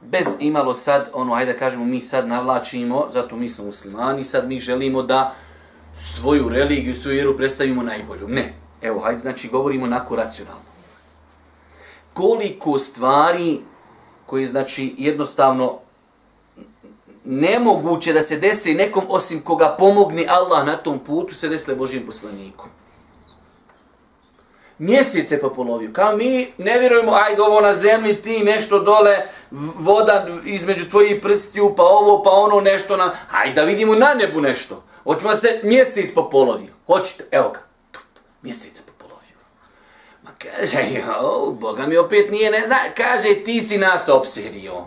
[0.00, 4.48] bez imalo sad, ono, hajde da kažemo, mi sad navlačimo, zato mi smo muslimani, sad
[4.48, 5.34] mi želimo da
[5.94, 8.28] svoju religiju, svoju vjeru predstavimo najbolju.
[8.28, 8.63] Ne.
[8.84, 10.60] Evo, hajde, znači, govorimo nako racionalno.
[12.12, 13.60] Koliko stvari
[14.26, 15.78] koje, znači, jednostavno
[17.24, 22.06] nemoguće da se desi nekom osim koga pomogni Allah na tom putu, se desile Božijem
[22.06, 22.64] poslaniku.
[24.78, 25.90] Mjesec je pa popolovio.
[25.92, 29.16] Kao mi ne vjerujemo, ajde ovo na zemlji, ti nešto dole,
[29.78, 33.12] voda između tvojih prstiju, pa ovo, pa ono nešto na...
[33.32, 34.82] Ajde da vidimo na nebu nešto.
[35.04, 36.72] Hoćemo se mjesec pa popolovio.
[36.86, 37.24] Hoćete?
[37.30, 37.63] Evo ga.
[38.44, 39.38] Mjesec popolovio.
[40.22, 44.86] Ma kaže, jo, Boga mi opet nije, ne zna, kaže, ti si nas obsirio.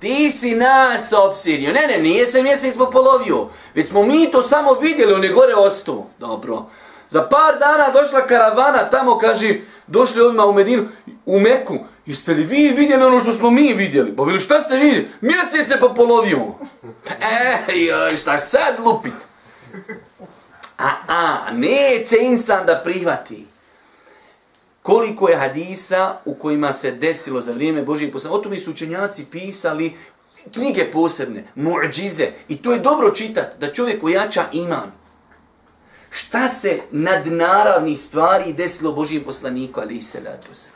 [0.00, 1.72] Ti si nas obsirio.
[1.72, 3.48] Ne, ne, nije se mjesec popolovio.
[3.74, 6.06] Već smo mi to samo vidjeli, on je gore ostao.
[6.18, 6.64] Dobro.
[7.08, 10.88] Za par dana došla karavana, tamo kaže, došli ovima u Medinu,
[11.26, 11.78] u Meku.
[12.06, 14.16] Jeste li vi vidjeli ono što smo mi vidjeli?
[14.16, 15.08] Pa vili, šta ste vidjeli?
[15.20, 16.38] Mjesec je popolovio.
[17.68, 19.12] E, joj, šta sad lupit?
[20.78, 23.46] A, a, neće insan da prihvati.
[24.82, 28.38] Koliko je hadisa u kojima se desilo za vrijeme Božijeg poslanika.
[28.38, 29.96] O tome su učenjaci pisali
[30.54, 32.28] knjige posebne, muđize.
[32.48, 34.92] I to je dobro čitati, da čovjek ojača iman.
[36.10, 40.68] Šta se nad naravni stvari desilo Božijem poslaniku, ali i se da se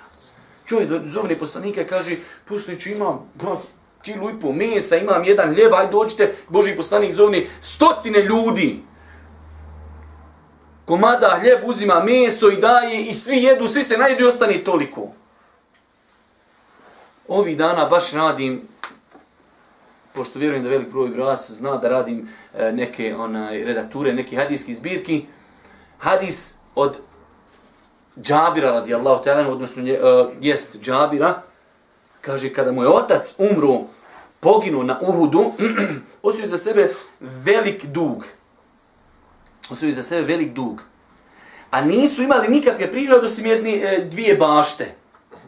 [0.66, 3.62] Čovjek zovne poslanika i kaže, poslaniću imam bro,
[4.02, 8.80] kilu i pol mesa, imam jedan hljeb, ajde dođite, Božji poslanik zovne stotine ljudi
[10.84, 15.08] komada hljeb uzima meso i daje i svi jedu, svi se najedu i ostane toliko.
[17.28, 18.62] Ovi dana baš radim,
[20.12, 24.74] pošto vjerujem da velik broj glas zna da radim e, neke onaj redakture, neke hadijske
[24.74, 25.26] zbirki,
[25.98, 26.96] hadis od
[28.20, 31.42] Džabira radijallahu ta'ala, odnosno nje, uh, jest Džabira,
[32.20, 33.80] kaže kada mu je otac umro,
[34.40, 35.52] poginuo na Uhudu,
[36.22, 38.24] ostavio za sebe velik dug
[39.72, 40.82] ostavili za sebe velik dug.
[41.70, 44.94] A nisu imali nikakve prihode osim jedni, e, dvije bašte.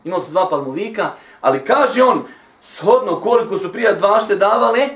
[0.04, 1.10] Imali su dva palmovika,
[1.40, 2.24] ali kaže on,
[2.60, 4.88] shodno koliko su prije bašte davale,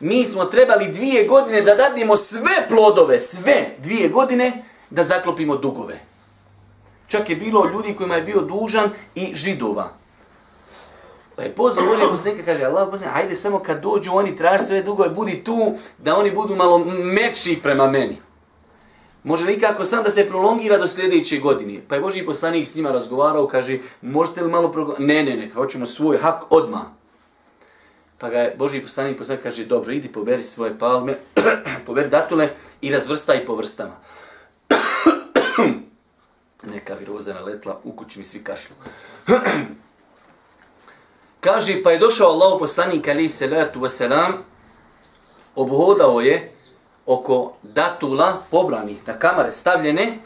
[0.00, 6.00] mi smo trebali dvije godine da dadimo sve plodove, sve dvije godine, da zaklopimo dugove.
[7.08, 9.92] Čak je bilo ljudi kojima je bio dužan i židova.
[11.36, 14.82] Pa je pozvao Božje poslanika, kaže, Allah poslanika, hajde samo kad dođu oni traži sve
[14.82, 18.18] dugove, budi tu, da oni budu malo meči prema meni.
[19.24, 21.80] Može li sam da se prolongira do sljedeće godine?
[21.88, 25.04] Pa je Boži poslanik s njima razgovarao, kaže, možete li malo prolongirati?
[25.04, 26.94] Ne, ne, ne, hoćemo svoj hak odma.
[28.18, 31.14] Pa ga je Boži poslanik poslanik kaže, dobro, idi poberi svoje palme,
[31.86, 33.96] poberi datule i razvrstaj po vrstama.
[36.72, 38.74] Neka viroza naletla, u kući mi svi kašlju.
[41.40, 44.32] kaže, pa je došao Allah poslanik, ali se letu wasalam,
[45.54, 46.51] obhodao je
[47.06, 50.18] oko datula pobranih na kamare stavljene,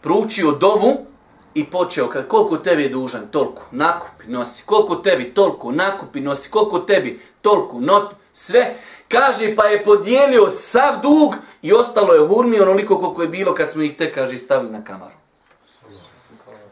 [0.00, 1.06] proučio dovu
[1.54, 6.50] i počeo, kad, koliko tebi je dužan, toliko, nakupi, nosi, koliko tebi, toliko, nakupi, nosi,
[6.50, 8.74] koliko tebi, toliko, not, sve,
[9.08, 13.70] kaže, pa je podijelio sav dug i ostalo je hurmi onoliko koliko je bilo kad
[13.70, 15.14] smo ih te, kaže, stavili na kamaru.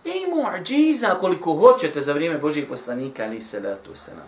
[0.04, 4.26] I mu'điza koliko hoćete za vrijeme Božih poslanika, ali se letu se nam.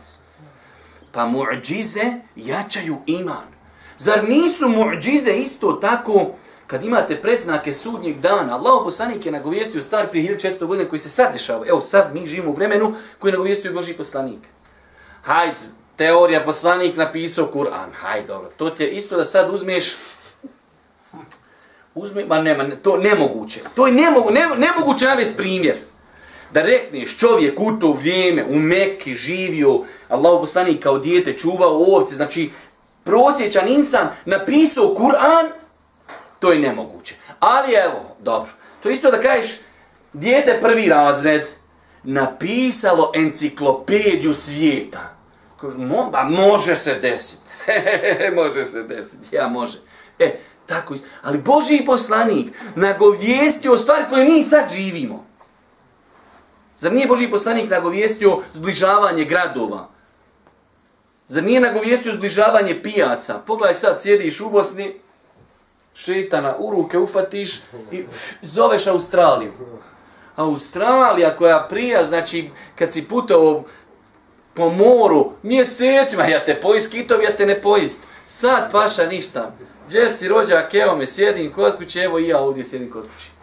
[1.12, 3.55] Pa mu'đize jačaju iman.
[3.98, 6.30] Zar nisu mu'đize isto tako
[6.66, 8.54] kad imate predznake sudnjeg dana?
[8.54, 11.64] Allah poslanik je nagovijestio stvar prije 1600 godina koji se sad dešava.
[11.68, 14.40] Evo sad mi živimo u vremenu koji je nagovijestio Boži poslanik.
[15.22, 15.56] Hajde,
[15.96, 17.92] teorija poslanik napisao Kur'an.
[17.94, 18.50] Hajde, dobro.
[18.56, 19.96] To ti je isto da sad uzmeš
[21.96, 23.60] Uzme, ma nema, to nemoguće.
[23.74, 25.76] To je nemogu, ne, nemoguće navesti primjer.
[26.52, 32.14] Da rekneš čovjek u to vrijeme u Mekke živio, Allah poslanik kao dijete čuvao ovce,
[32.14, 32.50] znači
[33.06, 35.50] prosječan insan napisao Kur'an,
[36.38, 37.14] to je nemoguće.
[37.40, 38.50] Ali evo, dobro,
[38.82, 39.56] to isto da kažeš,
[40.12, 41.46] dijete prvi razred
[42.02, 45.16] napisalo enciklopediju svijeta.
[45.60, 47.42] Kažu, mo, ba, može se desiti.
[48.42, 49.78] može se desiti, ja može.
[50.18, 55.26] E, tako, ali Boži poslanik nagovijestio stvari koje mi sad živimo.
[56.78, 59.95] Zar nije Boži poslanik nagovijestio zbližavanje gradova?
[61.28, 63.40] Zar nije nagovijestio zbližavanje pijaca?
[63.46, 64.94] Pogledaj sad, sjediš u Bosni,
[65.94, 67.60] šetana u ruke ufatiš
[67.92, 68.04] i
[68.42, 69.52] zoveš Australiju.
[70.36, 73.64] Australija koja prija, znači kad si putao
[74.54, 78.00] po moru mjesecima, ja te pojist kitov, ja te ne pojist.
[78.26, 79.52] Sad paša ništa.
[79.88, 83.35] Gdje si rođak, evo me, sjedim kod kuće, evo i ja ovdje sjedim kod kuće.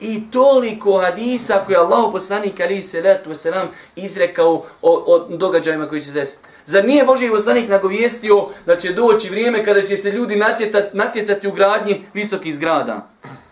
[0.00, 6.00] I toliko hadisa koje Allah poslanik ali se letu selam izrekao o, o događajima koji
[6.00, 6.42] će se desiti.
[6.66, 11.48] Zar nije Boži poslanik nagovijestio da će doći vrijeme kada će se ljudi natjetat, natjecati
[11.48, 13.08] u gradnji visokih zgrada?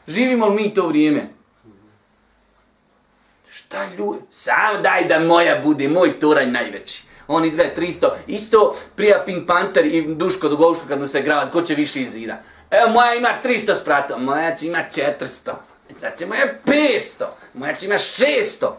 [0.06, 1.28] Živimo li mi to vrijeme?
[3.52, 4.20] Šta ljudi?
[4.30, 7.02] Sam daj da moja bude, moj toranj najveći.
[7.26, 8.08] On izgleda 300.
[8.26, 12.42] Isto prija Pink Panther i Duško Dugovško kad se grad, ko će više izida?
[12.70, 15.52] Evo moja ima 300 sprata, moja će ima 400.
[15.96, 17.24] Sad će je 500,
[17.54, 18.70] moja će ima 600.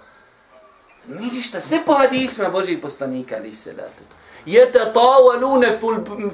[1.07, 4.03] Ništa, sve po hadisma Božih poslanika, ali se da to
[4.45, 5.77] jete tavalune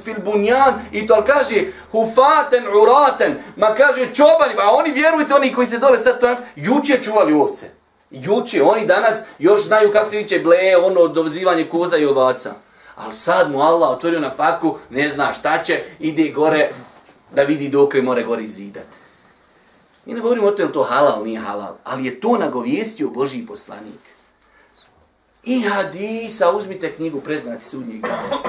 [0.03, 5.67] fil bunjan i to kaže hufaten uraten ma kaže čobani a oni vjerujte oni koji
[5.67, 7.65] se dole sad to juče čuvali ovce
[8.11, 12.53] juče oni danas još znaju kako se viče ble ono dovzivanje koza i ovaca
[12.95, 16.69] al sad mu Allah otvorio na faku ne zna šta će ide gore
[17.31, 19.04] da vidi dokle more gori zidati.
[20.05, 23.45] Mi ne govorimo o to je to halal, nije halal, ali je to nagovijestio Božji
[23.45, 23.99] poslanik.
[25.43, 28.41] I hadisa, uzmite knjigu Preznaci sudnjeg dana.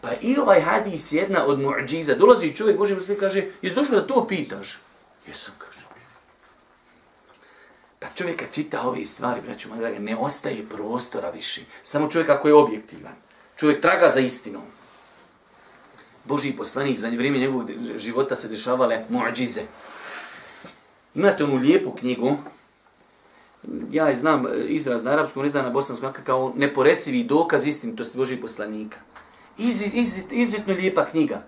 [0.00, 2.14] Pa i ovaj hadis jedna od muđiza.
[2.14, 4.78] Dolazi čovjek, Bože poslanik kaže, jesi došao da to pitaš?
[5.26, 5.78] Jesam, kaže.
[7.98, 11.60] Pa čovjeka čita ove stvari, braću moja draga, ne ostaje prostora više.
[11.82, 13.14] Samo čovjek ako je objektivan.
[13.56, 14.62] Čovjek traga za istinom.
[16.28, 19.60] Boži poslanik, za vrijeme njegovog života se dešavale muadžize.
[21.14, 22.36] Imate onu lijepu knjigu,
[23.92, 28.38] ja znam e, izraz na arapskom, ne znam na bosanskom, kao neporecivi dokaz istinitosti Božih
[28.40, 28.98] poslanika.
[29.58, 31.42] Iz, iz, izuzetno lijepa knjiga.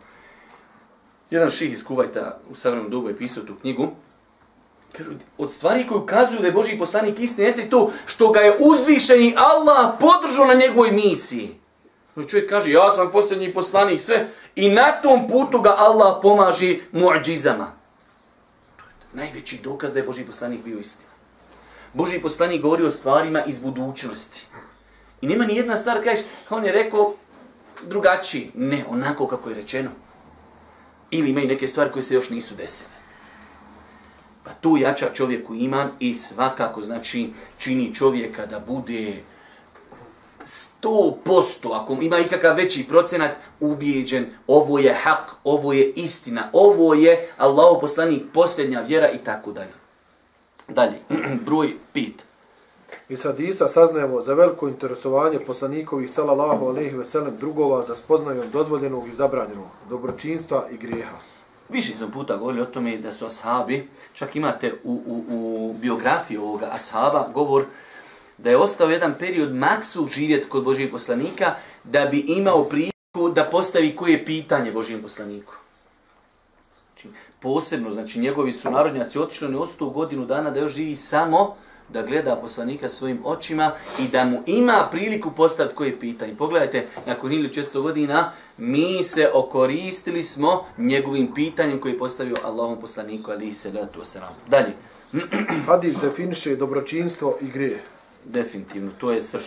[1.31, 3.89] Jedan ših iz Kuvajta u savremenom dobu je pisao tu knjigu.
[4.97, 8.57] Kažu, od stvari koje ukazuju da je Boži poslanik istin, jeste to što ga je
[8.61, 11.60] uzvišeni Allah podržao na njegovoj misiji.
[12.15, 14.29] No čovjek kaže, ja sam posljednji poslanik, sve.
[14.57, 17.73] I na tom putu ga Allah pomaže muadžizama.
[19.13, 21.07] Najveći dokaz da je Boži poslanik bio istin.
[21.93, 24.47] Boži poslanik govori o stvarima iz budućnosti.
[25.21, 27.15] I nema ni jedna stvar, kažeš, on je rekao
[27.83, 28.51] drugačiji.
[28.55, 29.91] Ne, onako kako je rečeno.
[31.11, 32.91] Ili imaju neke stvari koje se još nisu desile.
[34.45, 39.23] Pa tu jača čovjeku iman i svakako znači čini čovjeka da bude
[40.83, 47.29] 100%, ako ima ikakav veći procenat, ubijeđen, ovo je hak, ovo je istina, ovo je
[47.37, 49.73] Allahu poslanik, posljednja vjera i tako dalje.
[50.69, 50.99] Dalje,
[51.47, 52.23] broj pit.
[53.09, 59.13] Iz hadisa saznajemo za veliko interesovanje poslanikovih salallahu alaihi veselem drugova za spoznajom dozvoljenog i
[59.13, 61.17] zabranjenog, dobročinstva i grijeha.
[61.69, 66.39] Više sam puta govorio o tome da su ashabi, čak imate u, u, u biografiji
[66.39, 67.65] ovoga ashaba govor
[68.43, 73.45] da je ostao jedan period maksu živjet kod Božijeg poslanika da bi imao priliku da
[73.45, 75.53] postavi koje pitanje Božijem poslaniku.
[76.87, 77.09] Znači,
[77.41, 81.57] posebno, znači njegovi su narodnjaci otišli ne ostao godinu dana da još živi samo
[81.89, 86.37] da gleda poslanika svojim očima i da mu ima priliku postaviti koje pitanje.
[86.37, 93.31] Pogledajte, nakon 1600 godina mi se okoristili smo njegovim pitanjem koji je postavio Allahom poslaniku
[93.31, 94.33] alihi salatu wasalam.
[94.49, 94.73] Dalje.
[95.67, 97.81] Hadis definiše dobročinstvo i grije.
[98.25, 99.45] Definitivno, to je srž.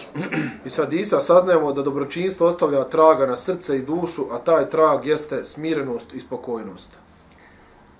[0.65, 5.45] Iz hadisa saznajemo da dobročinstvo ostavlja traga na srce i dušu, a taj trag jeste
[5.45, 6.89] smirenost i spokojnost.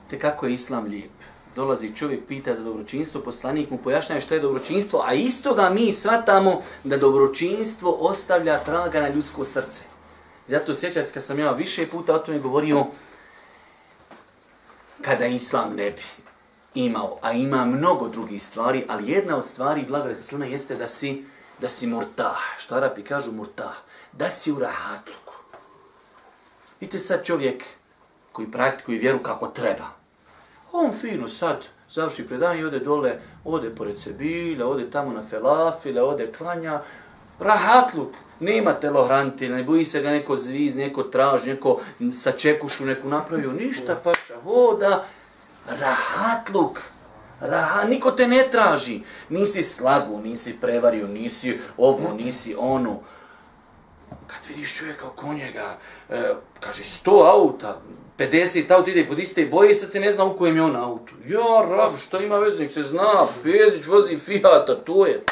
[0.10, 1.12] Te kako je islam lijep.
[1.56, 5.92] Dolazi čovjek, pita za dobročinstvo, poslanik mu pojašnjaje što je dobročinstvo, a isto ga mi
[5.92, 9.84] shvatamo da dobročinstvo ostavlja traga na ljudsko srce.
[10.48, 12.86] Zato sjećate kad sam ja više puta o tome govorio,
[15.02, 16.23] kada islam ne bi
[16.76, 21.26] imao, a ima mnogo drugih stvari, ali jedna od stvari blagodati islama jeste da si,
[21.60, 22.40] da si murtah.
[22.58, 23.76] Što Arapi kažu murtah?
[24.12, 25.34] Da si u rahatluku.
[26.80, 27.64] Vidite sad čovjek
[28.32, 29.86] koji praktikuje vjeru kako treba.
[30.72, 36.02] On fino sad završi predanje i ode dole, ode pored Sebila, ode tamo na felafile,
[36.02, 36.82] ode klanja.
[37.40, 38.10] Rahatluk.
[38.40, 41.80] Nema telohranitelja, ne boji se ga neko zviz, neko traži, neko
[42.12, 45.06] sa čekušu neku napravio, ništa paša, hoda,
[45.68, 46.82] rahatluk.
[47.42, 49.02] Raha, niko te ne traži.
[49.30, 53.00] Nisi slagu, nisi prevario, nisi ovo, nisi ono.
[54.28, 55.78] Kad vidiš čovjeka oko njega,
[56.10, 57.82] e, kaže, sto auta,
[58.18, 61.14] 50 auta ide pod iste boje sad se ne zna u kojem je on auto.
[61.28, 65.24] Ja, rab, što ima veznik, se zna, Pezić vozi Fiata, to je.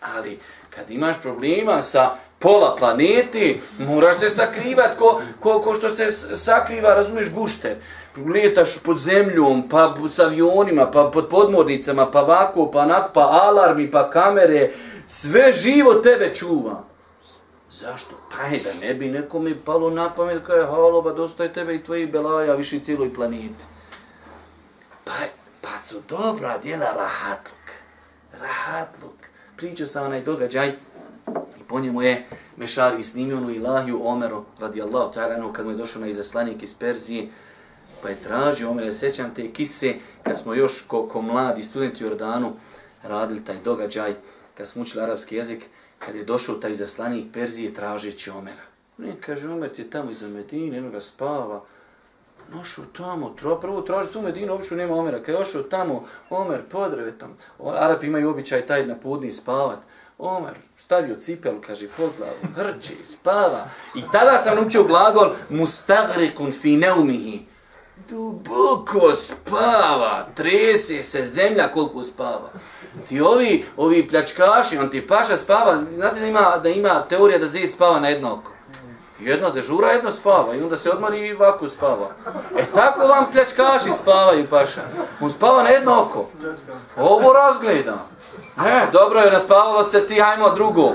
[0.00, 0.38] Ali,
[0.70, 6.94] kad imaš problema sa pola planete, moraš se sakrivat ko, ko, ko što se sakriva,
[6.94, 7.76] razumiješ, gušter.
[8.16, 13.90] Letaš pod zemljom, pa s avionima, pa pod podmornicama, pa vako, pa nak, pa alarmi,
[13.90, 14.70] pa kamere,
[15.06, 16.84] sve živo tebe čuva.
[17.70, 18.14] Zašto?
[18.30, 21.52] Pa je da ne bi nekome palo na pamet kao je haloba, pa dosta je
[21.52, 23.64] tebe i tvojih belaja, više cijeloj planeti.
[25.04, 25.12] Pa,
[25.60, 27.64] pa su dobra djela rahatluk.
[28.40, 29.14] Rahatluk.
[29.56, 30.68] Pričao sam onaj događaj
[31.60, 36.00] i po njemu je Mešari snimio onu ilahiju Omeru radijallahu ta'ala kad mu je došao
[36.00, 37.28] na izaslanik iz Perzije
[38.04, 42.52] pa je tražio Omer, sećam te kise kad smo još koko mladi studenti u Jordanu
[43.02, 44.14] radili taj događaj
[44.54, 45.64] kad smo učili arapski jezik
[45.98, 48.62] kad je došao taj zaslanik Perzije tražeći Omera.
[48.98, 51.64] Ne, kaže, Omer ti je tamo iza Medine, jedno ga spava.
[52.52, 55.22] Nošao tamo, tro, prvo traži su u Medinu, obično nema Omera.
[55.22, 57.34] Kad je ošao tamo, Omer, podreve tamo.
[57.64, 59.78] Arapi imaju običaj taj na podni spavat.
[60.18, 63.64] Omer, stavio cipelu, kaže, pod glavu, hrči, spava.
[63.94, 67.53] I tada sam učio glagol, mustagrikun fi neumihi.
[67.96, 72.50] Duboko spava, trese se zemlja koliko spava.
[73.08, 77.46] Ti ovi, ovi pljačkaši, on ti paša spava, znate da ima, da ima teorija da
[77.46, 78.52] zid spava na jedno oko.
[79.20, 82.08] Jedno dežura, jedno spava i onda se odmori i ovako spava.
[82.56, 84.82] E tako vam pljačkaši spavaju, paša.
[85.20, 86.28] On spava na jedno oko.
[86.96, 88.06] Ovo razgleda.
[88.66, 90.92] E, dobro je, raspavalo se ti, hajmo drugo.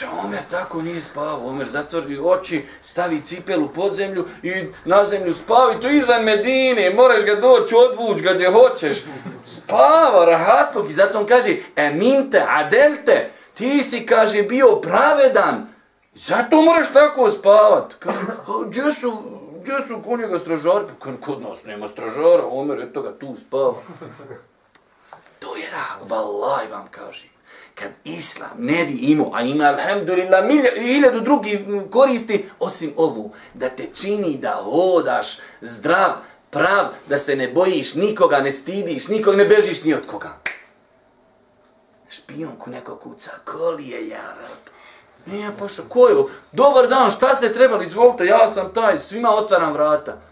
[0.00, 4.52] Kaže, Omer tako nije spavao, Omer zatvori oči, stavi cipelu pod zemlju i
[4.84, 9.04] na zemlju spavi, to izvan Medine, moraš ga doći, odvuć ga gdje hoćeš.
[9.46, 15.68] Spava, rahatluk, i zato on kaže, eminte, adelte, ti si, kaže, bio pravedan,
[16.14, 17.94] zato moraš tako spavat.
[17.98, 18.18] Kaže,
[18.66, 19.22] gdje su,
[19.60, 20.84] gdje su kod njega stražari?
[21.00, 23.74] Pa kod nas nema stražara, Omer, eto ga tu spava.
[25.38, 27.35] To je rah, vallaj vam kaže
[27.78, 30.44] kad islam ne bi imao, a ima alhamdulillah
[30.76, 36.12] hiljadu drugi koristi, osim ovu, da te čini da hodaš zdrav,
[36.50, 40.38] prav, da se ne bojiš nikoga, ne stidiš, nikog ne bežiš ni od koga.
[42.08, 44.62] Špionku neko kuca, koli je jarab.
[45.26, 46.14] Ne, ja pošao, ko je?
[46.52, 50.25] Dobar dan, šta ste trebali, izvolite, ja sam taj, svima otvaram vrata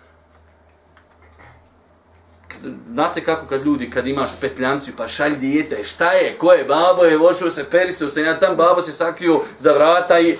[2.92, 7.04] znate kako kad ljudi, kad imaš petljancu, pa šalj dijete, šta je, ko je, babo
[7.04, 10.36] je, vošao se, perisao se, ja tam babo se sakrio za vrata i...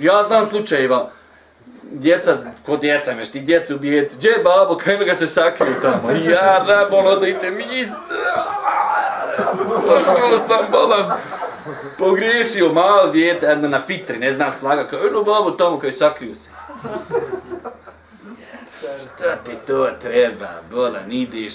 [0.00, 1.10] Ja znam slučajeva,
[1.92, 2.36] djeca,
[2.66, 6.64] ko djeca meš, ti djecu ubijete, gdje je babo, kaj ga se sakrio tamo, ja
[6.68, 7.64] rabon odliče, mi
[9.86, 11.12] Pošao sam bolan,
[11.98, 16.34] pogriješio malo djete, jedno na fitri, ne znam slaga, kao jedno babo tamo kaj sakrio
[16.34, 16.50] se
[19.18, 21.54] šta ti to treba, bolan, ideš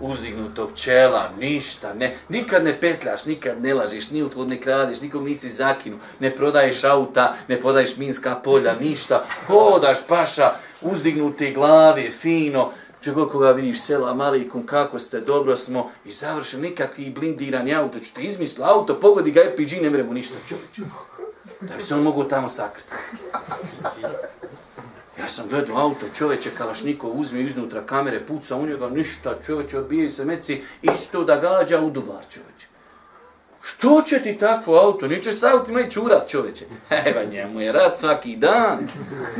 [0.00, 5.24] uzdignutog čela, ništa, ne, nikad ne petljaš, nikad ne lažiš, ni utvod ne kradiš, nikom
[5.24, 12.70] nisi zakinu, ne prodaješ auta, ne prodaješ minska polja, ništa, hodaš paša, uzdignute glave, fino,
[13.00, 18.14] čego koga vidiš sela, malikum, kako ste, dobro smo, i završen nikakvi blindirani auto, ću
[18.14, 20.80] te izmisli auto, pogodi ga EPG, ne mremu ništa čovječ.
[21.60, 22.90] Da bi se on mogu tamo sakriti.
[25.22, 30.10] Ja sam gledao auto, čoveče, Kalašnikov uzme iznutra kamere, puca u njega, ništa, čoveče, odbijaju
[30.10, 32.66] se meci, isto da gađa u duvar, čoveče.
[33.62, 35.08] Što će ti takvo auto?
[35.08, 36.64] Neće s autima i čurat, čoveče.
[37.06, 38.88] Evo, njemu je rat svaki dan.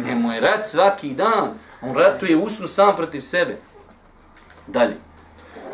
[0.07, 1.49] Njemu je rat svaki dan.
[1.81, 3.57] On ratuje usnu sam protiv sebe.
[4.67, 4.95] Dalje.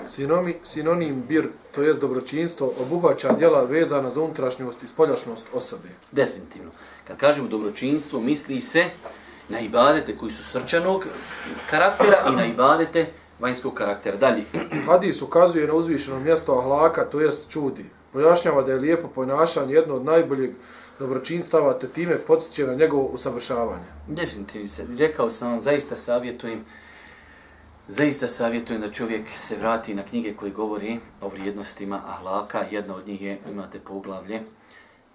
[0.07, 5.89] Sinomi, sinonim bir, to jest dobročinstvo, obuhvaća djela vezana za unutrašnjost i spoljašnost osobe.
[6.13, 6.71] Definitivno.
[7.09, 8.85] Kad kažemo dobročinstvo, misli se
[9.49, 11.05] na ibadete koji su srčanog
[11.71, 13.07] karaktera i na ibadete
[13.41, 14.17] vanjskog karaktera.
[14.17, 14.45] Dalje.
[14.87, 17.85] Hadis ukazuje na uzvišeno mjesto ahlaka, to jest čudi.
[18.13, 20.51] Pojašnjava da je lijepo ponašanje jedno od najboljeg
[20.99, 23.85] dobročinstava, te time podsjeće na njegovo usavršavanje.
[24.07, 24.87] Definitivno se.
[24.99, 26.65] Rekao sam vam, zaista savjetujem
[27.91, 32.65] Zaista savjetujem da čovjek se vrati na knjige koje govori o vrijednostima ahlaka.
[32.71, 34.41] Jedna od njih je, imate poglavlje,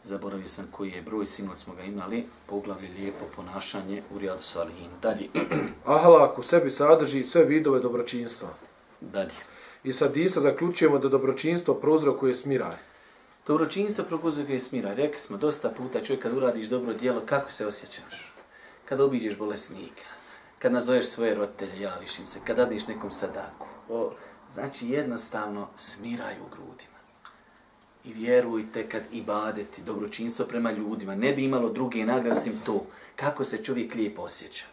[0.04, 4.90] zaboravio sam koji je broj, sinoć smo ga imali, poglavlje lijepo ponašanje u Rijadu Salihin.
[5.02, 5.30] Dalje.
[5.86, 8.50] Ahlak u sebi sadrži sve vidove dobročinstva.
[9.02, 9.36] Dalje.
[9.84, 12.78] I sad Isa zaključujemo da dobročinstvo prouzrokuje smiraj.
[13.48, 14.94] Dobročinstvo propozuje smira.
[14.94, 18.34] Rekli smo dosta puta, čovjek kad uradiš dobro djelo, kako se osjećaš?
[18.86, 20.08] Kad obiđeš bolesnika,
[20.60, 23.68] kad nazoveš svoje roditelje, javiš im se, kad dadiš nekom sadaku.
[23.90, 24.14] O,
[24.52, 26.93] znači jednostavno smiraj u grudima.
[28.06, 32.86] I vjerujte kad ibadeti dobročinstvo prema ljudima, ne bi imalo druge nagrade osim to,
[33.16, 34.66] kako se čovjek lijepo osjeća.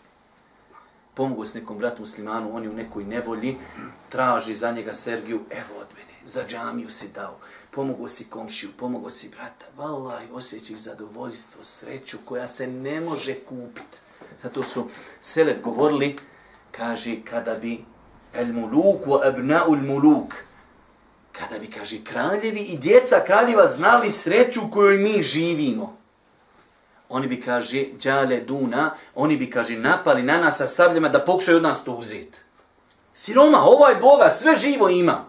[1.15, 3.57] Pomogu s nekom bratu muslimanu, on je u nekoj nevolji,
[4.09, 7.37] traži za njega Sergiju, evo od mene, za džamiju si dao,
[7.71, 9.67] pomogu si komšiju, pomogu si brata.
[9.77, 13.99] Valaj, osjećaš zadovoljstvo, sreću koja se ne može kupiti.
[14.43, 14.89] Zato su
[15.21, 16.17] Selef govorili,
[16.71, 17.85] kaže, kada bi
[18.33, 20.35] el muluk wa abna'u el muluk,
[21.41, 25.97] kada bi, kaže, kraljevi i djeca kraljeva znali sreću u kojoj mi živimo.
[27.09, 31.57] Oni bi, kaže, džale duna, oni bi, kaže, napali na nas sa sabljama da pokušaju
[31.57, 32.39] od nas to uzeti.
[33.15, 35.25] Siroma, ovaj boga, sve živo ima.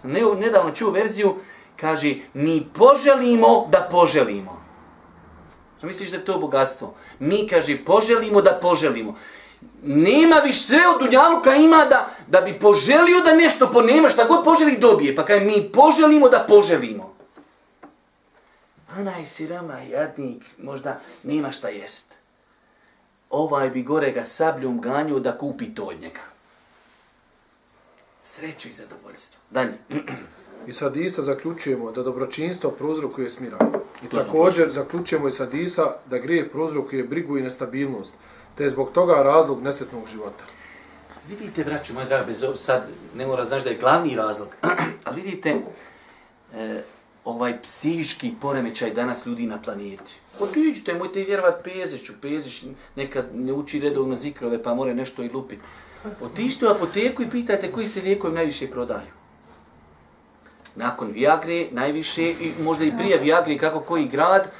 [0.00, 1.36] Sam nedavno čuo verziju,
[1.76, 4.62] kaže, mi poželimo da poželimo.
[5.78, 6.94] Što misliš da je to bogatstvo?
[7.18, 9.16] Mi, kaže, poželimo da poželimo.
[9.82, 14.44] Nema viš sve od Dunjaluka ima da, da bi poželio da nešto ponema, šta god
[14.44, 15.16] poželi dobije.
[15.16, 17.14] Pa kaže, mi poželimo da poželimo.
[18.98, 22.14] Onaj sirama jadnik možda nema šta jest.
[23.30, 26.20] Ovaj bi gore ga sabljom ganju da kupi to od njega.
[28.22, 29.40] Sreću i zadovoljstvo.
[29.50, 29.78] Dalje.
[30.68, 33.60] I sad Isa zaključujemo da dobročinstvo prouzrokuje smiraj.
[34.04, 38.14] I to također zaključujemo i sad Isa da grije prouzrokuje brigu i nestabilnost,
[38.54, 40.44] te je zbog toga razlog nesretnog života.
[41.28, 44.48] Vidite, braću moja draga, bez sad ne mora znaš da je glavni razlog,
[45.04, 45.60] ali vidite,
[46.54, 46.82] e,
[47.24, 50.14] ovaj psihički poremećaj danas ljudi na planeti.
[50.40, 52.64] Otiđite, mojte i vjerovat Peziću, Pezić
[52.96, 55.62] nekad ne uči redovno zikrove pa more nešto i lupiti.
[56.22, 59.22] Otiđite u apoteku i pitajte koji se lijekovi najviše prodaju
[60.74, 64.50] nakon Viagre, najviše, i možda i prije Viagre, kako koji grad,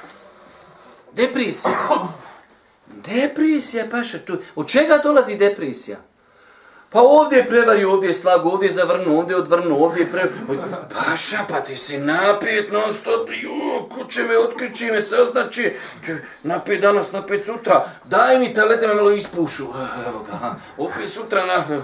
[1.13, 1.73] depresija.
[3.05, 4.37] Depresija, paša, tu.
[4.55, 5.97] Od čega dolazi depresija?
[6.89, 10.11] Pa ovdje je prevario, ovdje je slago, ovdje je zavrnu, ovdje je odvrnu, ovdje je
[10.11, 10.87] prevario.
[10.93, 15.73] Paša, pa ti si napet non stop, ju, kuće me, otkriči me, se označi,
[16.43, 19.63] napet danas, napet sutra, daj mi talete me malo ispušu.
[19.63, 21.83] E, evo ga, opet sutra na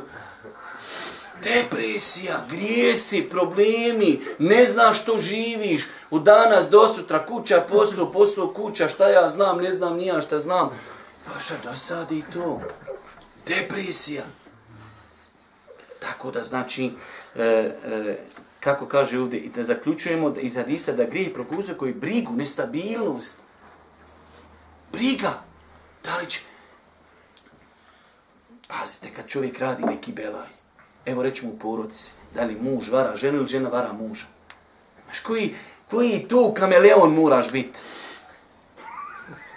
[1.43, 8.87] depresija, grijesi, problemi, ne znaš što živiš, u danas do sutra, kuća, posao, posao, kuća,
[8.87, 10.69] šta ja znam, ne znam, nija šta znam.
[11.33, 12.61] Paša, dosadi to.
[13.47, 14.23] Depresija.
[15.99, 16.91] Tako da znači,
[17.35, 18.17] e, e,
[18.59, 23.37] kako kaže ovdje, i da zaključujemo da iz Hadisa da grije prokuzuje koji brigu, nestabilnost.
[24.91, 25.33] Briga.
[26.03, 26.39] Da li će...
[28.67, 30.47] Pazite, kad čovjek radi neki belaj,
[31.05, 34.25] evo rećemo u porodici, da li muž vara ženu ili žena vara muža.
[35.05, 35.55] Znaš, koji,
[35.89, 37.79] koji tu kameleon moraš biti?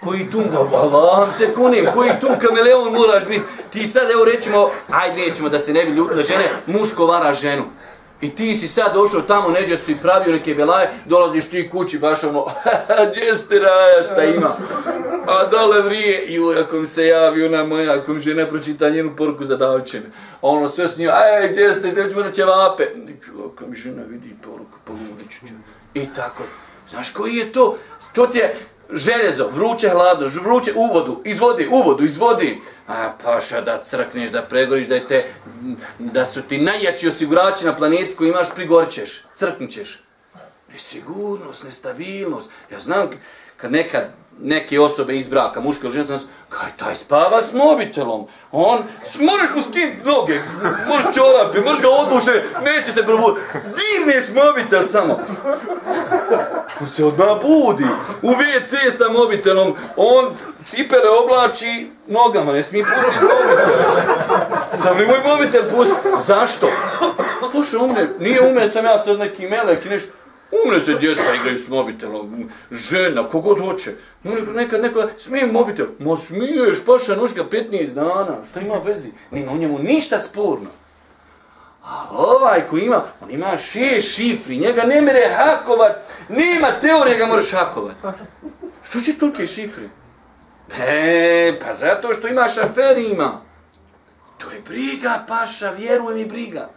[0.03, 3.41] Koji tunga, Allahom se kunim, koji tu kameleon moraš biti?
[3.69, 7.63] Ti sad, evo rećemo, ajde nećemo da se ne bi ljutile žene, muško vara ženu.
[8.21, 11.99] I ti si sad došao tamo, neđe su i pravio neke belaje, dolaziš ti kući
[11.99, 12.45] baš ono,
[13.11, 14.49] gdje ste raja, šta ima?
[15.27, 19.15] A dole vrije, i ako mi se javi ona moja, ako mi žena pročita njenu
[19.17, 20.05] poruku za davčene.
[20.41, 22.83] Ono sve s njim, aj, e, gdje ste, što ćemo na ćevape?
[23.53, 25.53] Ako mi žena vidi poruku, poludit ću ću.
[25.93, 26.43] I tako.
[26.89, 27.77] Znaš koji je to?
[28.13, 28.55] To ti je
[28.93, 32.61] željezo, vruće, hladno, vruće, u vodu, izvodi, u vodu, izvodi.
[32.87, 35.25] A paša da crkneš, da pregoriš, da, te,
[35.99, 40.03] da su ti najjači osigurači na planeti koji imaš, prigorćeš, crknićeš.
[40.73, 42.49] Nesigurnost, nestabilnost.
[42.71, 43.09] Ja znam
[43.57, 46.19] kad nekad neke osobe iz braka, muške ili ženska,
[46.49, 48.27] kaj taj spava s mobitelom.
[48.51, 48.83] On,
[49.19, 50.39] moraš mu skinuti noge,
[50.87, 53.45] možeš čorape, možeš ga odlušiti, neće se probuditi.
[53.53, 55.19] Dirneš mobitel samo.
[56.83, 57.83] On se odmah budi.
[58.21, 60.35] U WC sa mobitelom, on
[60.67, 63.67] cipele oblači nogama, ne smije pustiti mobitel.
[64.81, 65.93] Sam li moj mobitel pusti?
[66.25, 66.67] Zašto?
[67.53, 70.11] Pošto umre, nije umre, sam ja sad neki melek i nešto.
[70.65, 73.91] Umre se djeca, igraju s mobitelom, žena, kogod hoće.
[74.23, 75.85] Umre nekad neko, smijem mobitel.
[75.99, 79.09] Mo smiješ, paša noška 15 dana, šta ima vezi?
[79.31, 80.69] Nima u njemu ništa sporno.
[81.83, 85.97] A ovaj ko ima, on ima šest šifri, njega ne mere hakovat,
[86.29, 87.95] nema teorije ga moraš hakovat.
[88.83, 89.89] Što će tolike šifre?
[90.79, 93.41] E, pa zato što ima šafer ima.
[94.37, 96.69] To je briga, paša, vjeruj mi, briga.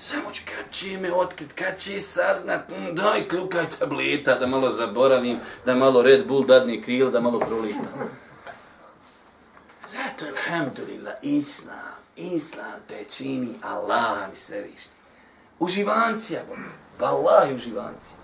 [0.00, 4.70] Samo ću kad će me otkrit, kad će saznat, mm, daj klukaj tableta da malo
[4.70, 7.88] zaboravim, da malo Red Bull dadne kril, da malo prolita.
[9.90, 14.88] Zato, alhamdulillah, Islam, Islam te čini Allah mi sve više.
[15.58, 16.40] Uživancija,
[16.98, 18.16] vallahi uživancija.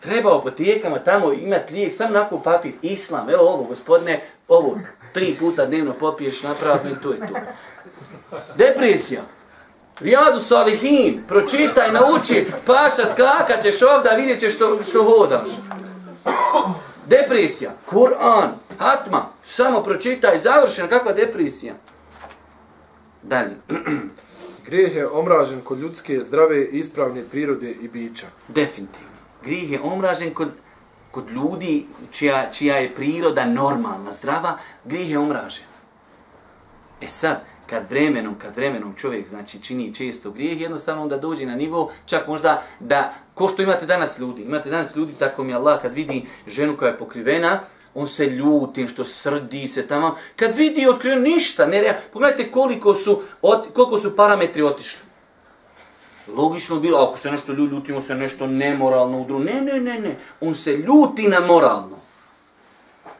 [0.00, 4.78] Treba u apotijekama tamo imati lijek, sam nakon papir, Islam, evo ovo, gospodine, ovo,
[5.12, 7.34] tri puta dnevno popiješ na prazno i to je to.
[8.56, 9.22] Depresija.
[10.00, 15.50] Rijadu Salihin, pročitaj, nauči, paša, skakat ćeš ovdje, vidjet ćeš što, što hodaš.
[17.06, 18.48] Depresija, Kur'an,
[18.78, 21.74] Hatma, samo pročitaj, završeno, kakva depresija.
[23.22, 23.56] Dalje.
[24.66, 28.26] Grijeh je omražen kod ljudske zdrave i ispravne prirode i bića.
[28.48, 29.10] Definitivno.
[29.44, 30.48] Grijeh je omražen kod,
[31.10, 35.64] kod ljudi čija, čija je priroda normalna, zdrava, grijeh je omražen.
[37.00, 41.56] E sad, kad vremenom, kad vremenom čovjek znači čini često grijeh, jednostavno onda dođe na
[41.56, 45.82] nivo, čak možda da, ko što imate danas ljudi, imate danas ljudi, tako mi Allah,
[45.82, 47.60] kad vidi ženu koja je pokrivena,
[47.94, 52.94] on se ljuti, što srdi se tamo, kad vidi otkrio ništa, ne rea, pogledajte koliko
[52.94, 55.00] su, ot, koliko su parametri otišli.
[56.28, 60.00] Logično bilo, ako se nešto ljudi ljutimo se nešto nemoralno u drugu, ne, ne, ne,
[60.00, 61.98] ne, on se ljuti na moralno.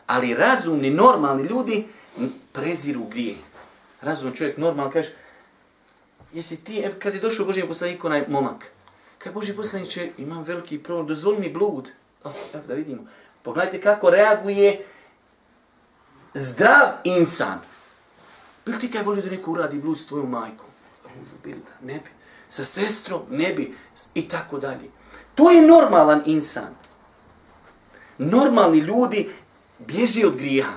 [0.07, 1.87] Ali razumni, normalni ljudi
[2.53, 3.37] preziru grijeh
[4.03, 5.13] Razumni čovjek normalno kaže,
[6.33, 8.71] jesi ti, ev, kad je došao Boži poslanik, onaj momak,
[9.19, 11.91] kaj Boži poslanik će, imam veliki problem, dozvoli mi blud.
[12.25, 12.33] Oh,
[12.69, 13.03] da vidimo.
[13.43, 14.87] Pogledajte kako reaguje
[16.35, 17.59] zdrav insan.
[18.67, 20.67] Bil ti kaj volio da neko uradi blud s tvojom majkom?
[21.83, 22.11] Ne bi.
[22.49, 23.23] Sa sestrom?
[23.31, 23.75] Ne bi.
[24.15, 24.91] I tako dalje.
[25.35, 26.75] To je normalan insan.
[28.19, 29.31] Normalni ljudi
[29.79, 30.73] bježi od grijeha.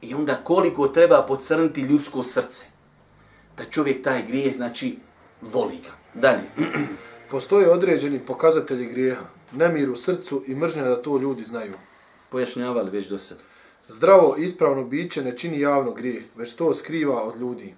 [0.00, 2.66] I onda koliko treba pocrniti ljudsko srce.
[3.56, 4.98] Da čovjek taj grije, znači,
[5.40, 6.20] voli ga.
[6.20, 6.42] Dalje.
[7.30, 11.74] Postoje određeni pokazatelji grijeha, nemir u srcu i mržnja da to ljudi znaju.
[12.28, 13.40] Pojašnjavali već do sada.
[13.88, 17.74] Zdravo i ispravno biće ne čini javno grije, već to skriva od ljudi.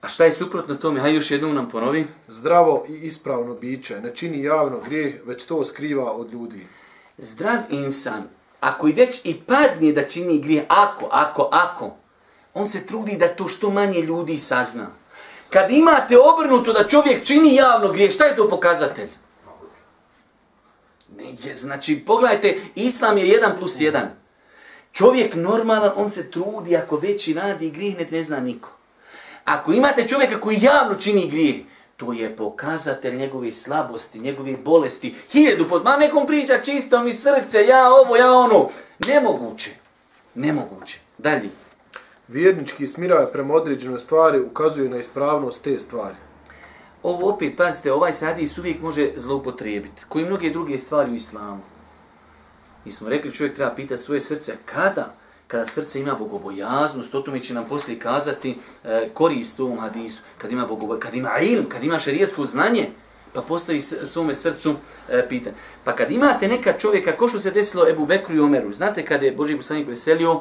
[0.00, 1.00] A šta je suprotno tome?
[1.00, 2.06] Hajde još jednom nam ponovi.
[2.28, 6.66] Zdravo i ispravno biće ne čini javno grije, već to skriva od ljudi.
[7.18, 8.22] Zdrav insan
[8.60, 11.96] ako i već i padne da čini grije, ako, ako, ako,
[12.54, 14.86] on se trudi da to što manje ljudi sazna.
[15.50, 19.08] Kad imate obrnuto da čovjek čini javno grije, šta je to pokazatelj?
[21.44, 24.10] Je, znači, pogledajte, islam je jedan plus jedan.
[24.92, 28.70] Čovjek normalan, on se trudi, ako već i radi grije, ne, ne zna niko.
[29.44, 31.64] Ako imate čovjeka koji javno čini grije,
[31.96, 35.14] to je pokazatelj njegove slabosti, njegove bolesti.
[35.32, 38.68] Hiljadu pod, ma nekom priča čisto mi srce, ja ovo, ja ono.
[39.06, 39.70] Nemoguće.
[40.34, 40.98] Nemoguće.
[41.18, 41.50] Dalje.
[42.28, 46.16] Vjernički smiraj prema određenoj stvari ukazuje na ispravnost te stvari.
[47.02, 50.04] Ovo opet, pazite, ovaj hadis uvijek može zloupotrijebiti.
[50.08, 51.62] Koji mnoge druge stvari u islamu.
[52.84, 55.14] Mi smo rekli, čovjek treba pitati svoje srce, kada?
[55.48, 60.22] kada srce ima bogobojaznost, o tome će nam poslije kazati e, korist u ovom hadisu,
[60.38, 62.88] kad ima, bogobo, kad ima ilm, kad ima šarijetsko znanje,
[63.32, 64.74] pa postavi svome srcu
[65.08, 65.56] e, pitanje.
[65.84, 69.24] Pa kad imate neka čovjeka, ko što se desilo Ebu Bekru i Omeru, znate kada
[69.24, 70.40] je Boži poslanik veselio,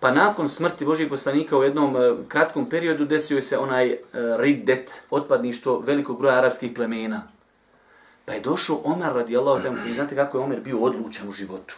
[0.00, 3.98] pa nakon smrti Božih poslanika u jednom eh, kratkom periodu desio se onaj eh,
[4.38, 7.22] riddet, otpadništvo velikog broja arapskih plemena.
[8.24, 11.76] Pa je došao Omer radijallahu i znate kako je Omer bio odlučan u životu.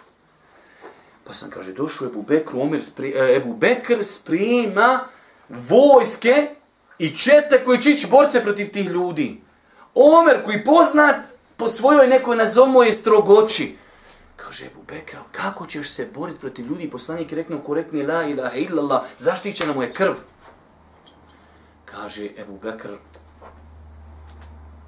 [1.24, 5.00] Pa sam kaže, došao Ebu Bekr, Omer spri, eh, Ebu Bekr sprema
[5.48, 6.48] vojske
[6.98, 9.40] i čete koji će ići borce protiv tih ljudi.
[9.94, 11.16] Omer koji poznat
[11.56, 13.76] po svojoj nekoj nazomu je strogoći.
[14.44, 16.90] Kaže Ebu Bekr, kako ćeš se boriti protiv ljudi?
[16.90, 20.14] Poslanik je rekao korektni la ilaha illallah, zaštićena mu je krv.
[21.84, 22.88] Kaže Ebu Bekr,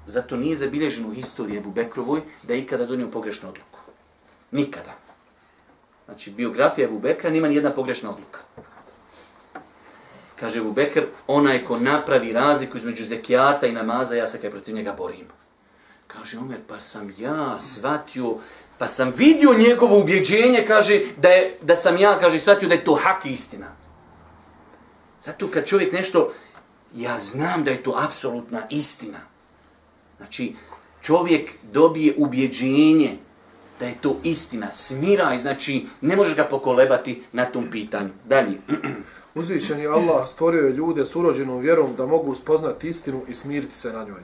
[0.07, 3.79] Zato nije zabilježeno u historiji Ebu Bekrovoj da je ikada donio pogrešnu odluku.
[4.51, 4.93] Nikada.
[6.05, 8.39] Znači, biografija Ebu Bekra nima ni jedna pogrešna odluka.
[10.39, 14.75] Kaže Ebu Bekr, onaj ko napravi razliku između zekijata i namaza, ja se kaj protiv
[14.75, 15.27] njega borim.
[16.07, 18.35] Kaže Omer, pa sam ja shvatio,
[18.77, 22.85] pa sam vidio njegovo ubjeđenje, kaže, da, je, da sam ja, kaže, shvatio da je
[22.85, 23.67] to hak istina.
[25.21, 26.33] Zato kad čovjek nešto,
[26.95, 29.19] ja znam da je to apsolutna istina.
[30.17, 30.55] Znači,
[31.01, 33.17] čovjek dobije ubjeđenje
[33.79, 38.09] da je to istina, smiraj, znači, ne možeš ga pokolebati na tom pitanju.
[38.25, 38.57] Dalje.
[39.35, 43.77] Uzvišen je Allah stvorio je ljude s urođenom vjerom da mogu spoznati istinu i smiriti
[43.77, 44.21] se na njoj.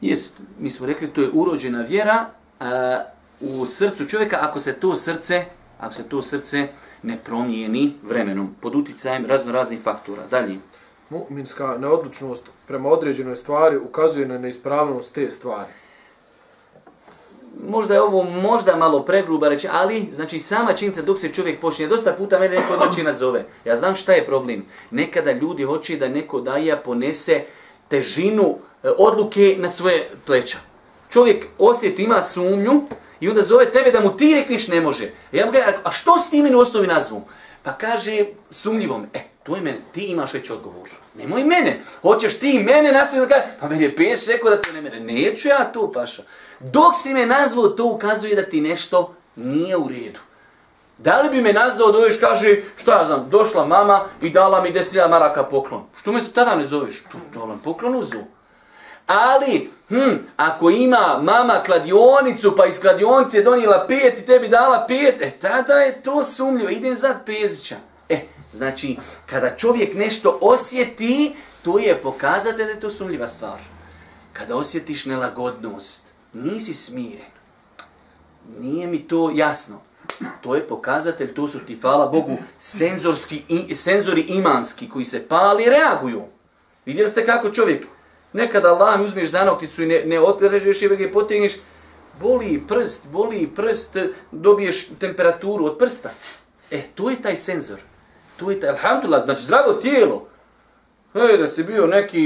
[0.00, 2.30] Jest, mi smo rekli, to je urođena vjera
[2.60, 3.04] a,
[3.42, 5.44] u srcu čovjeka ako se to srce,
[5.80, 6.68] ako se to srce
[7.02, 10.22] ne promijeni vremenom, pod uticajem razno raznih faktora.
[10.30, 10.56] Dalje.
[11.10, 15.72] Mu'minska neodlučnost prema određenoj stvari ukazuje na neispravnost te stvari.
[17.68, 21.86] Možda je ovo možda malo pregruba reći, ali znači sama činjenica dok se čovjek počne,
[21.86, 23.44] dosta puta mene neko doći nazove.
[23.64, 24.64] Ja znam šta je problem.
[24.90, 27.44] Nekada ljudi hoće da neko daja ponese
[27.88, 30.58] težinu e, odluke na svoje pleća.
[31.10, 32.82] Čovjek osjeti, ima sumnju
[33.22, 35.04] i onda zove tebe da mu ti rekniš ne može.
[35.04, 37.22] E, ja mu gledam, a što s tim u osnovi nazvu?
[37.62, 40.88] Pa kaže sumnjivom, e, to je mene, ti imaš već odgovor.
[41.14, 44.72] Nemoj mene, hoćeš ti mene nastaviti da kaže, pa meni je peš rekao da to
[44.72, 46.22] ne mene, neću ja tu paša.
[46.60, 50.20] Dok si me nazvao, to ukazuje da ti nešto nije u redu.
[50.98, 54.72] Da li bi me nazvao da kaže, šta ja znam, došla mama i dala mi
[54.72, 55.82] 10.000 maraka poklon.
[56.00, 57.02] Što me se tada ne zoveš?
[57.12, 58.18] To, dala mi poklon uzu.
[59.12, 64.84] Ali, hm, ako ima mama kladionicu, pa iz kladionice je donijela pet i tebi dala
[64.88, 67.76] pet, e tada je to sumljivo, idem zad pezića.
[68.08, 68.20] E,
[68.52, 68.96] znači,
[69.26, 73.58] kada čovjek nešto osjeti, to je pokazate da je to sumljiva stvar.
[74.32, 77.32] Kada osjetiš nelagodnost, nisi smiren.
[78.58, 79.80] Nije mi to jasno.
[80.40, 85.64] To je pokazatelj, to su ti, hvala Bogu, senzorski, i, senzori imanski koji se pali
[85.64, 86.24] i reaguju.
[86.86, 87.86] Vidjeli ste kako čovjek,
[88.32, 91.52] nekada Allah mi uzmeš zanokticu i ne, ne otrežeš i ga potegneš,
[92.20, 93.96] boli prst, boli prst,
[94.30, 96.10] dobiješ temperaturu od prsta.
[96.70, 97.78] E, to je taj senzor.
[98.36, 100.26] To je taj, alhamdulillah, znači zdravo tijelo.
[101.12, 102.18] Hej, da si bio neki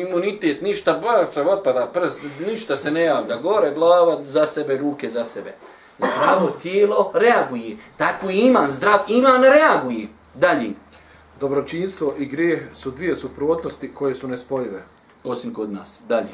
[0.00, 5.24] imunitet, ništa, baš otpada prst, ništa se ne javlja, gore glava, za sebe, ruke za
[5.24, 5.54] sebe.
[5.98, 7.76] Zdravo tijelo reaguje.
[7.96, 10.06] Tako i iman, zdrav iman reaguje.
[10.34, 10.70] Dalje.
[11.40, 14.82] Dobročinstvo i grijeh su dvije suprotnosti koje su nespojive.
[15.24, 16.02] Osim kod nas.
[16.08, 16.28] Dalje.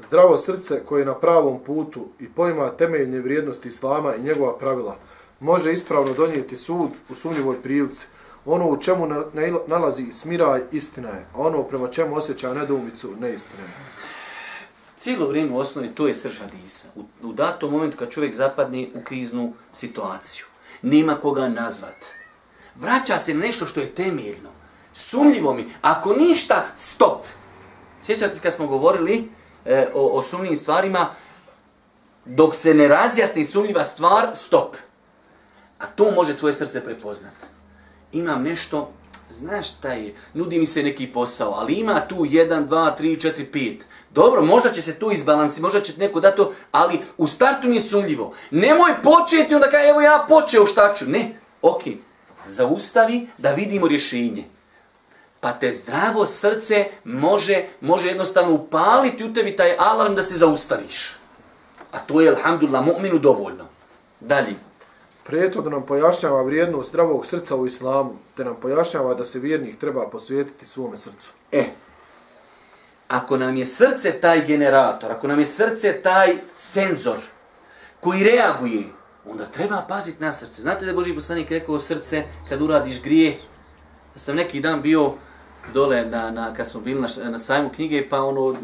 [0.00, 4.96] Zdravo srce koje je na pravom putu i pojma temeljne vrijednosti islama i njegova pravila
[5.40, 8.06] može ispravno donijeti sud u sumnjivoj prilici,
[8.44, 9.08] ono u čemu
[9.66, 13.68] nalazi smiraj istina je, a ono prema čemu osjeća nedoumicu neistina je.
[14.96, 16.88] Cijelo vrijeme u osnovi to je srž hadisa.
[16.96, 20.46] U, u datom momentu kad čovjek zapadne u kriznu situaciju,
[20.82, 22.04] nema koga nazvat.
[22.74, 24.50] Vraća se na nešto što je temeljno.
[24.94, 25.68] Sumljivo mi.
[25.82, 27.24] Ako ništa, stop.
[28.00, 29.30] Sjećate kad smo govorili
[29.64, 31.08] e, o, o sumnjivim stvarima,
[32.24, 34.76] dok se ne razjasni sumnjiva stvar, stop.
[35.78, 37.46] A to može tvoje srce prepoznati
[38.12, 38.92] imam nešto,
[39.30, 43.50] znaš šta je, nudi mi se neki posao, ali ima tu 1, 2, 3, 4,
[43.52, 43.80] 5.
[44.10, 47.74] Dobro, možda će se to izbalansi, možda će neko dati to, ali u startu mi
[47.74, 48.32] je sumljivo.
[48.50, 51.04] Nemoj početi onda kaj, evo ja počeo šta ću.
[51.04, 51.82] Ne, ok,
[52.46, 54.44] zaustavi da vidimo rješenje.
[55.40, 61.16] Pa te zdravo srce može, može jednostavno upaliti u tebi taj alarm da se zaustaviš.
[61.92, 63.64] A to je, alhamdulillah, mu'minu dovoljno.
[64.20, 64.54] Dalje.
[65.24, 70.08] Prijetno nam pojašnjava vrijednost zdravog srca u islamu, te nam pojašnjava da se vjernik treba
[70.08, 71.30] posvijetiti svome srcu.
[71.52, 71.64] E,
[73.08, 77.18] ako nam je srce taj generator, ako nam je srce taj senzor
[78.00, 78.84] koji reaguje,
[79.30, 80.62] onda treba paziti na srce.
[80.62, 83.30] Znate da je Boži poslanik rekao srce kad uradiš grije?
[84.14, 85.14] Ja sam neki dan bio
[85.74, 88.56] dole na, na, kad smo bili na, na sajmu knjige, pa ono,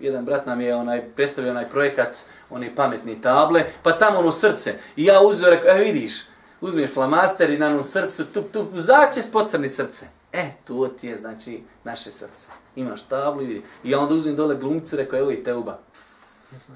[0.00, 2.16] jedan brat nam je onaj, predstavio onaj projekat
[2.50, 4.74] one pametne table, pa tamo ono srce.
[4.96, 6.12] I ja uzeo, rekao, e vidiš,
[6.60, 10.06] uzmeš flamaster i na onom srcu, tup, tup, zače pocrni srce.
[10.32, 12.48] E, to ti je, znači, naše srce.
[12.76, 13.62] Imaš tablu i vidi.
[13.84, 15.78] I ja onda uzmem dole glumcu, rekao, evo i teuba.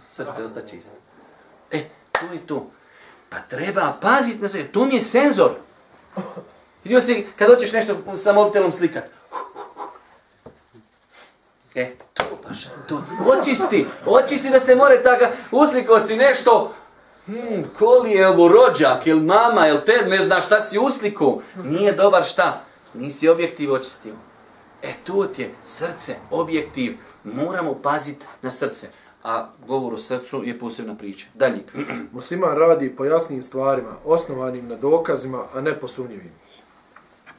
[0.07, 0.97] Srce osta čisto.
[1.71, 2.71] E, to je to.
[3.29, 4.65] Pa treba paziti na sebe.
[4.65, 5.51] To mi je senzor.
[6.85, 9.05] Vidio si, kad hoćeš nešto sa mobitelom slikat,
[11.75, 13.03] E, to baš, to,
[13.39, 16.75] očisti, očisti da se more taka, usliko si nešto,
[17.27, 21.93] hmm, koli je ovo rođak, ili mama, ili te, ne znaš šta si usliko, nije
[21.93, 22.65] dobar šta,
[22.95, 24.15] nisi objektiv očistio.
[24.83, 28.89] E, tu ti je srce, objektiv, moramo paziti na srce.
[29.25, 31.27] a govor o srcu je posebna priča.
[31.35, 31.65] Dalje.
[32.13, 36.33] Musliman radi po jasnim stvarima, osnovanim na dokazima, a ne po sumnjivim.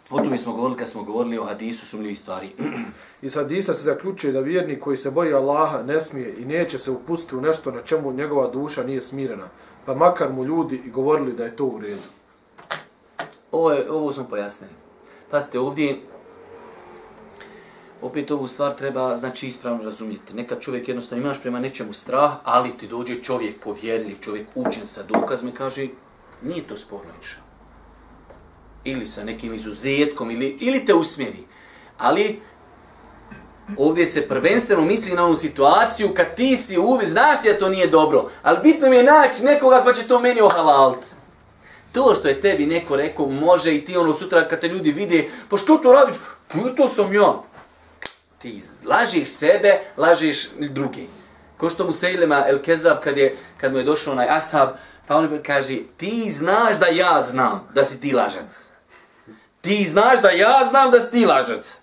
[0.10, 2.49] O tome smo govorili kad smo govorili o hadisu sumljivih stvari.
[3.22, 6.91] Iz hadisa se zaključuje da vjernik koji se boji Allaha ne smije i neće se
[6.91, 9.47] upustiti u nešto na čemu njegova duša nije smirena,
[9.86, 12.08] pa makar mu ljudi i govorili da je to u redu.
[13.51, 14.74] Ovo, je, ovo smo pojasnili.
[15.32, 16.01] Pazite, ovdje
[18.01, 20.34] opet ovu stvar treba znači ispravno razumjeti.
[20.34, 25.03] Nekad čovjek jednostavno imaš prema nečemu strah, ali ti dođe čovjek povjerljiv, čovjek učen sa
[25.03, 25.88] dokazom i kaže
[26.41, 27.44] nije to sporno inša.
[28.86, 31.43] Ili sa nekim izuzetkom, ili, ili te usmjeri.
[31.97, 32.41] Ali
[33.77, 37.88] ovdje se prvenstveno misli na onu situaciju kad ti si uvijek, znaš da to nije
[37.88, 41.07] dobro, ali bitno mi je naći nekoga ko će to meni ohalaliti.
[41.91, 45.29] To što je tebi neko rekao, može i ti ono sutra kad te ljudi vide,
[45.49, 46.17] pa što to radiš?
[46.47, 47.43] Pa to sam ja
[48.45, 51.07] ti lažiš sebe, lažiš drugi.
[51.57, 54.69] Ko što mu Sejlema El Kezab kad, je, kad mu je došao onaj ashab,
[55.07, 58.74] pa on kaže, ti znaš da ja znam da si ti lažac.
[59.66, 61.82] Ti znaš da ja znam da si ti lažac.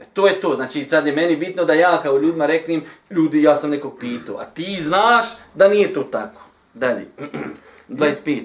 [0.00, 3.42] E, to je to, znači sad je meni bitno da ja kao ljudima reknim, ljudi
[3.42, 6.40] ja sam nekog pitao, a ti znaš da nije to tako.
[6.74, 7.06] Dalje,
[7.88, 8.42] 25.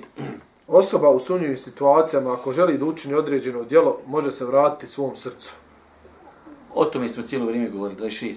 [0.68, 5.52] Osoba u sumnjivim situacijama, ako želi da učini određeno djelo, može se vratiti svom srcu.
[6.74, 8.36] O tome smo cijelo vrijeme govorili, 26.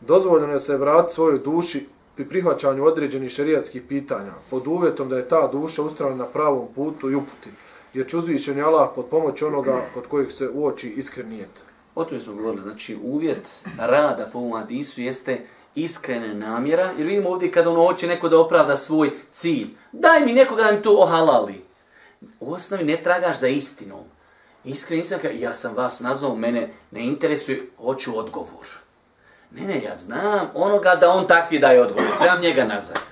[0.00, 1.86] Dozvoljeno je se vratiti svojoj duši
[2.16, 7.10] pri prihvaćanju određenih šerijatskih pitanja, pod uvjetom da je ta duša ustrana na pravom putu
[7.10, 7.50] i uputi,
[7.94, 11.50] jer će uzvišen Allah pod pomoć onoga kod kojih se uoči iskren nijet.
[11.94, 17.28] O tome smo govorili, znači uvjet rada po ovom hadisu jeste iskrene namjera, jer vidimo
[17.28, 20.96] ovdje kada ono hoće neko da opravda svoj cilj, daj mi nekoga da mi to
[20.96, 21.64] ohalali.
[22.40, 24.04] U osnovi ne tragaš za istinom,
[24.64, 28.66] Iskreno nisam kao, ja sam vas nazvao, mene ne interesuje, hoću odgovor.
[29.50, 33.09] Ne, ne, ja znam onoga da on takvi daje odgovor, trebam njega nazad.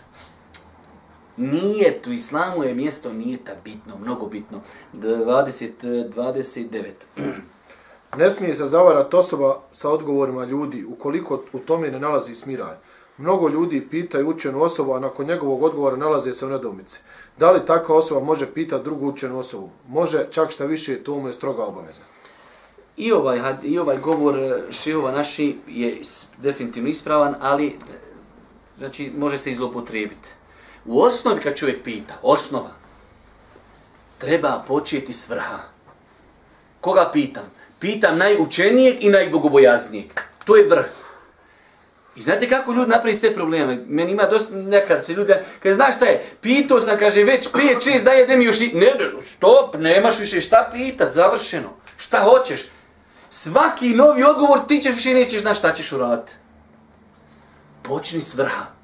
[1.39, 4.61] Nije tu islamu je mjesto, nije ta bitno, mnogo bitno.
[4.95, 6.93] 20, 29.
[8.17, 12.77] Ne smije se zavarati osoba sa odgovorima ljudi ukoliko u tome ne nalazi smiraj.
[13.19, 16.99] Mnogo ljudi pitaju učenu osobu, a nakon njegovog odgovora nalaze se u nedomice.
[17.39, 19.71] Da li takva osoba može pitati drugu učenu osobu?
[19.89, 22.03] Može, čak šta više, to mu je stroga obaveza.
[22.97, 26.01] I ovaj, I ovaj govor e, šehova naši je
[26.39, 27.73] definitivno ispravan, ali e,
[28.79, 30.29] znači, može se izlopotrebiti.
[30.89, 32.71] U osnovi kad čovjek pita, osnova,
[34.19, 35.59] treba početi s vrha.
[36.81, 37.43] Koga pitam?
[37.79, 40.21] Pitam najučenijeg i najbogobojaznijeg.
[40.45, 40.87] To je vrh.
[42.17, 43.85] I znate kako ljudi napravi sve probleme?
[43.87, 47.77] Meni ima dosta, nekad se ljudi, kaže, znaš šta je, pitao sam, kaže, već 5,
[47.85, 48.71] 6, daj jedem još i...
[48.75, 48.93] Ne,
[49.25, 51.69] stop, nemaš više šta pitat, završeno.
[51.97, 52.61] Šta hoćeš?
[53.31, 56.33] Svaki novi odgovor ti ćeš više nećeš znaš šta ćeš uraditi.
[57.83, 58.78] Počni s vrha.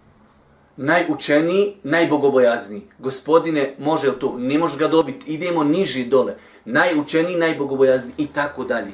[0.76, 2.82] Najučeniji, najbogobojazniji.
[2.98, 4.34] Gospodine, može li to?
[4.38, 6.36] Ne možeš ga dobiti, idemo niži dole.
[6.64, 8.92] Najučeniji, najbogobojazniji i tako dalje.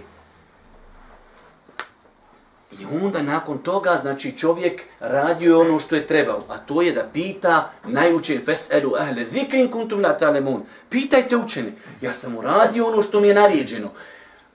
[2.81, 7.09] I onda nakon toga, znači čovjek radio ono što je trebao, a to je da
[7.12, 10.62] pita najučen feselu ahle zikrin kuntum la talemun.
[10.89, 11.72] Pitajte učene.
[12.01, 13.91] ja sam uradio ono što mi je naređeno,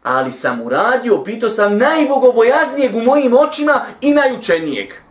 [0.04, 5.05] ali sam uradio, pitao sam najbogobojaznijeg u mojim očima i najučenijeg.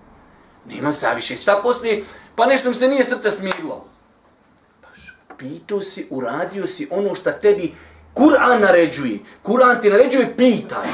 [0.69, 2.05] Nema saviše, šta poslije,
[2.35, 3.85] pa nešto mi se nije srce smirilo.
[4.83, 7.75] Baš, pitao si, uradio si ono što tebi
[8.15, 9.19] Kur'an naređuje.
[9.45, 10.89] Kur'an ti naređuje, pitaj.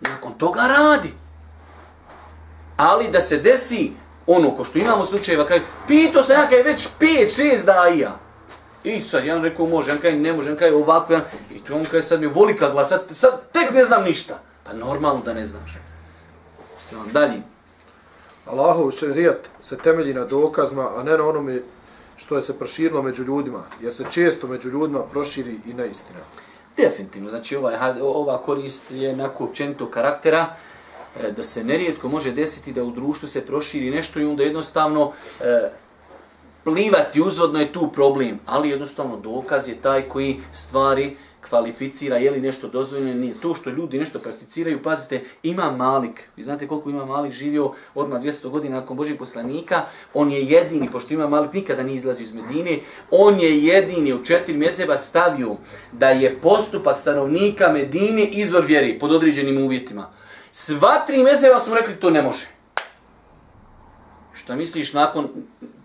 [0.00, 1.12] Nakon toga radi.
[2.76, 3.92] Ali da se desi
[4.26, 8.18] ono ko što imamo slučajeva, kaj, pitao se ja kaj već 5-6 daija.
[8.84, 11.74] I sad jedan rekao može, jedan kaj ne može, jedan kaj ovako, jedan, i tu
[11.74, 14.38] on kaj sad mi voli kad glasati, sad tek ne znam ništa.
[14.64, 15.70] Pa normalno da ne znaš.
[16.78, 17.42] Sve vam dalje.
[18.46, 21.62] Allahov šerijat se temelji na dokazma, a ne na onome
[22.16, 26.18] što je se proširilo među ljudima, jer se često među ljudima proširi i neistina.
[26.76, 30.46] Definitivno, znači ovaj, ova korist je nakon općenito karaktera,
[31.20, 35.12] e, da se nerijetko može desiti da u društvu se proširi nešto i onda jednostavno
[35.40, 35.70] e,
[36.64, 41.16] plivati uzvodno je tu problem, ali jednostavno dokaz je taj koji stvari
[41.48, 46.42] kvalificira, je li nešto dozvoljeno, nije to što ljudi nešto prakticiraju, pazite, ima Malik, vi
[46.42, 49.82] znate koliko ima Malik živio odmah 200 godina nakon Božih poslanika,
[50.14, 52.80] on je jedini, pošto ima Malik nikada nije izlazi iz Medine,
[53.10, 55.56] on je jedini u četiri mjeseba stavio
[55.92, 60.10] da je postupak stanovnika Medine izvor vjeri pod određenim uvjetima.
[60.52, 62.46] Sva tri mezeva smo rekli to ne može.
[64.34, 65.28] Šta misliš nakon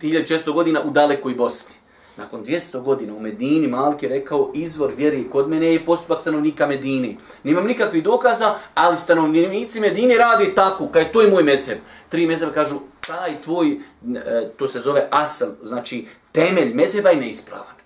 [0.01, 1.80] 1600 godina u dalekoj Bosni?
[2.17, 6.67] Nakon 200 godina u Medini Malki je rekao izvor vjeri kod mene je postupak stanovnika
[6.67, 7.17] Medini.
[7.43, 11.77] Nimam nikakvih dokaza, ali stanovnici Medini radi tako, kaj to je moj mezheb.
[12.09, 17.81] Tri mezheba kažu taj tvoj, e, to se zove asal, znači temelj mezeba je neispravan.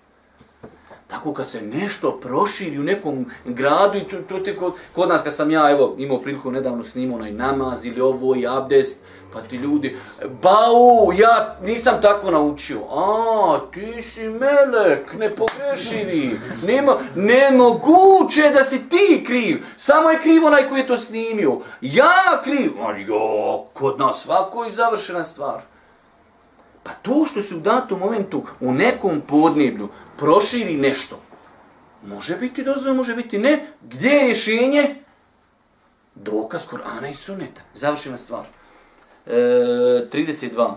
[1.06, 5.22] Tako kad se nešto proširi u nekom gradu i to, to te kod, kod nas
[5.22, 9.40] kad sam ja evo imao priliku nedavno snimao onaj namaz ili ovo i abdest, pa
[9.40, 9.96] ti ljudi,
[10.42, 12.80] bau, ja nisam tako naučio.
[12.90, 20.68] A, ti si melek, nepogrešivi, nema, nemoguće da si ti kriv, samo je kriv onaj
[20.68, 21.60] koji je to snimio.
[21.80, 25.60] Ja kriv, ali jo, kod nas svako je završena stvar.
[26.82, 31.20] Pa to što se u datom momentu u nekom podneblju proširi nešto,
[32.06, 33.66] može biti dozvoljeno, može biti ne.
[33.82, 35.02] Gdje je rješenje?
[36.14, 37.60] Dokaz Korana i Sunneta.
[37.74, 38.55] Završena stvar.
[39.26, 40.72] E, 32.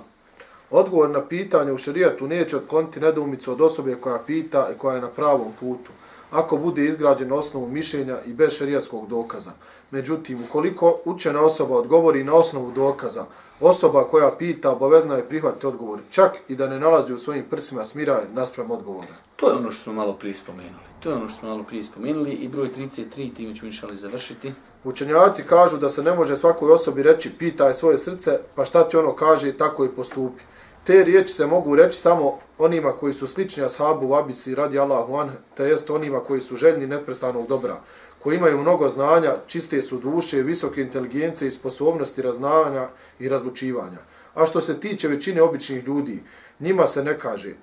[0.71, 5.01] Odgovor na pitanje u šarijatu neće otkloniti nedoumicu od osobe koja pita i koja je
[5.01, 5.91] na pravom putu
[6.31, 9.51] ako bude izgrađen na osnovu mišljenja i bez šarijatskog dokaza.
[9.91, 13.25] Međutim, ukoliko učena osoba odgovori na osnovu dokaza,
[13.59, 17.85] osoba koja pita obavezna je prihvatiti odgovor, čak i da ne nalazi u svojim prsima
[17.85, 19.13] smiraje naspram odgovora.
[19.35, 20.89] To je ono što smo malo prije spomenuli.
[20.99, 24.53] To je ono što smo malo prije spomenuli i broj 33, time ćemo inšali završiti.
[24.83, 28.97] Učenjaci kažu da se ne može svakoj osobi reći pitaj svoje srce, pa šta ti
[28.97, 30.43] ono kaže i tako i postupi.
[30.83, 35.15] Te riječi se mogu reći samo onima koji su slični ashabu u Abisi radi Allahu
[35.15, 37.81] an, te jest onima koji su željni neprestanog dobra,
[38.23, 42.87] koji imaju mnogo znanja, čiste su duše, visoke inteligencije i sposobnosti raznavanja
[43.19, 43.97] i razlučivanja.
[44.33, 46.23] A što se tiče većine običnih ljudi,
[46.59, 47.53] njima se ne kaže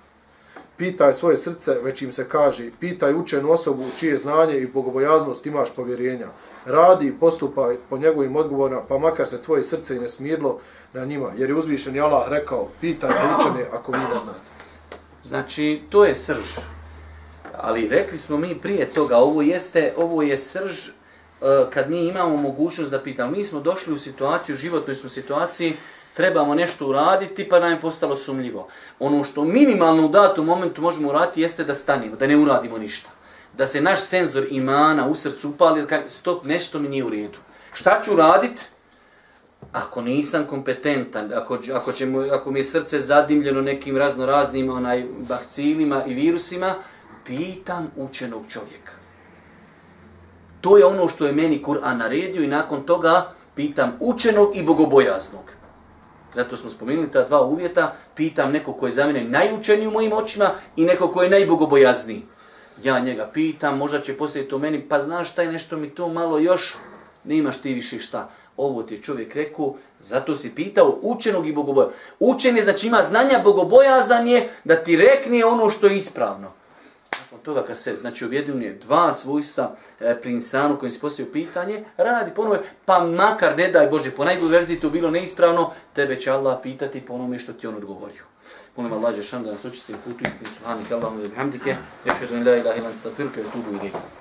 [0.76, 5.74] pitaj svoje srce, već im se kaže, pitaj učenu osobu čije znanje i bogobojaznost imaš
[5.74, 6.26] povjerenja.
[6.64, 10.58] Radi i postupaj po njegovim odgovorima, pa makar se tvoje srce i ne smirlo
[10.92, 14.38] na njima, jer je uzvišen Allah rekao, pitaj učene ako vi ne znate.
[15.24, 16.58] Znači, to je srž.
[17.58, 22.36] Ali rekli smo mi prije toga, ovo jeste, ovo je srž eh, kad mi imamo
[22.36, 23.30] mogućnost da pitamo.
[23.30, 25.76] Mi smo došli u situaciju, životnoj smo situaciji,
[26.16, 28.68] trebamo nešto uraditi, pa nam je postalo sumljivo.
[28.98, 33.10] Ono što minimalno u datom momentu možemo uraditi jeste da stanimo, da ne uradimo ništa.
[33.56, 37.38] Da se naš senzor imana u srcu upali, da stop, nešto mi nije u redu.
[37.72, 38.64] Šta ću uraditi?
[39.72, 45.06] Ako nisam kompetentan, ako, ako, ćemo, ako mi je srce zadimljeno nekim razno raznim onaj,
[45.28, 46.74] bakcilima i virusima,
[47.26, 48.92] pitam učenog čovjeka.
[50.60, 55.55] To je ono što je meni Kur'an naredio i nakon toga pitam učenog i bogobojaznog.
[56.36, 60.12] Zato smo spomenuli ta dva uvjeta, pitam neko ko je za mene najučeniji u mojim
[60.12, 62.22] očima i neko ko je najbogobojazniji.
[62.84, 66.38] Ja njega pitam, možda će poslije to meni, pa znaš taj nešto mi to malo
[66.38, 66.76] još,
[67.24, 68.28] nemaš ti više šta.
[68.56, 71.88] Ovo ti je čovjek rekao, zato si pitao učenog i bogoboja.
[72.20, 76.52] Učen je, znači ima znanja, bogobojazan je da ti rekne ono što je ispravno
[77.46, 82.30] toga kad se znači objedinuje dva svojstva e, pri insanu kojim se postavio pitanje, radi
[82.34, 86.58] ponovo, pa makar ne daj Bože, po najgoj verziji to bilo neispravno, tebe će Allah
[86.62, 88.22] pitati po onome što ti on odgovorio.
[88.76, 92.46] Molim Allah, Žešan, da nas uči se putu istinu, subhanik, Allahum, da bihamdike, ješedu in
[92.46, 93.90] la ilaha ilan stafirke, tubu i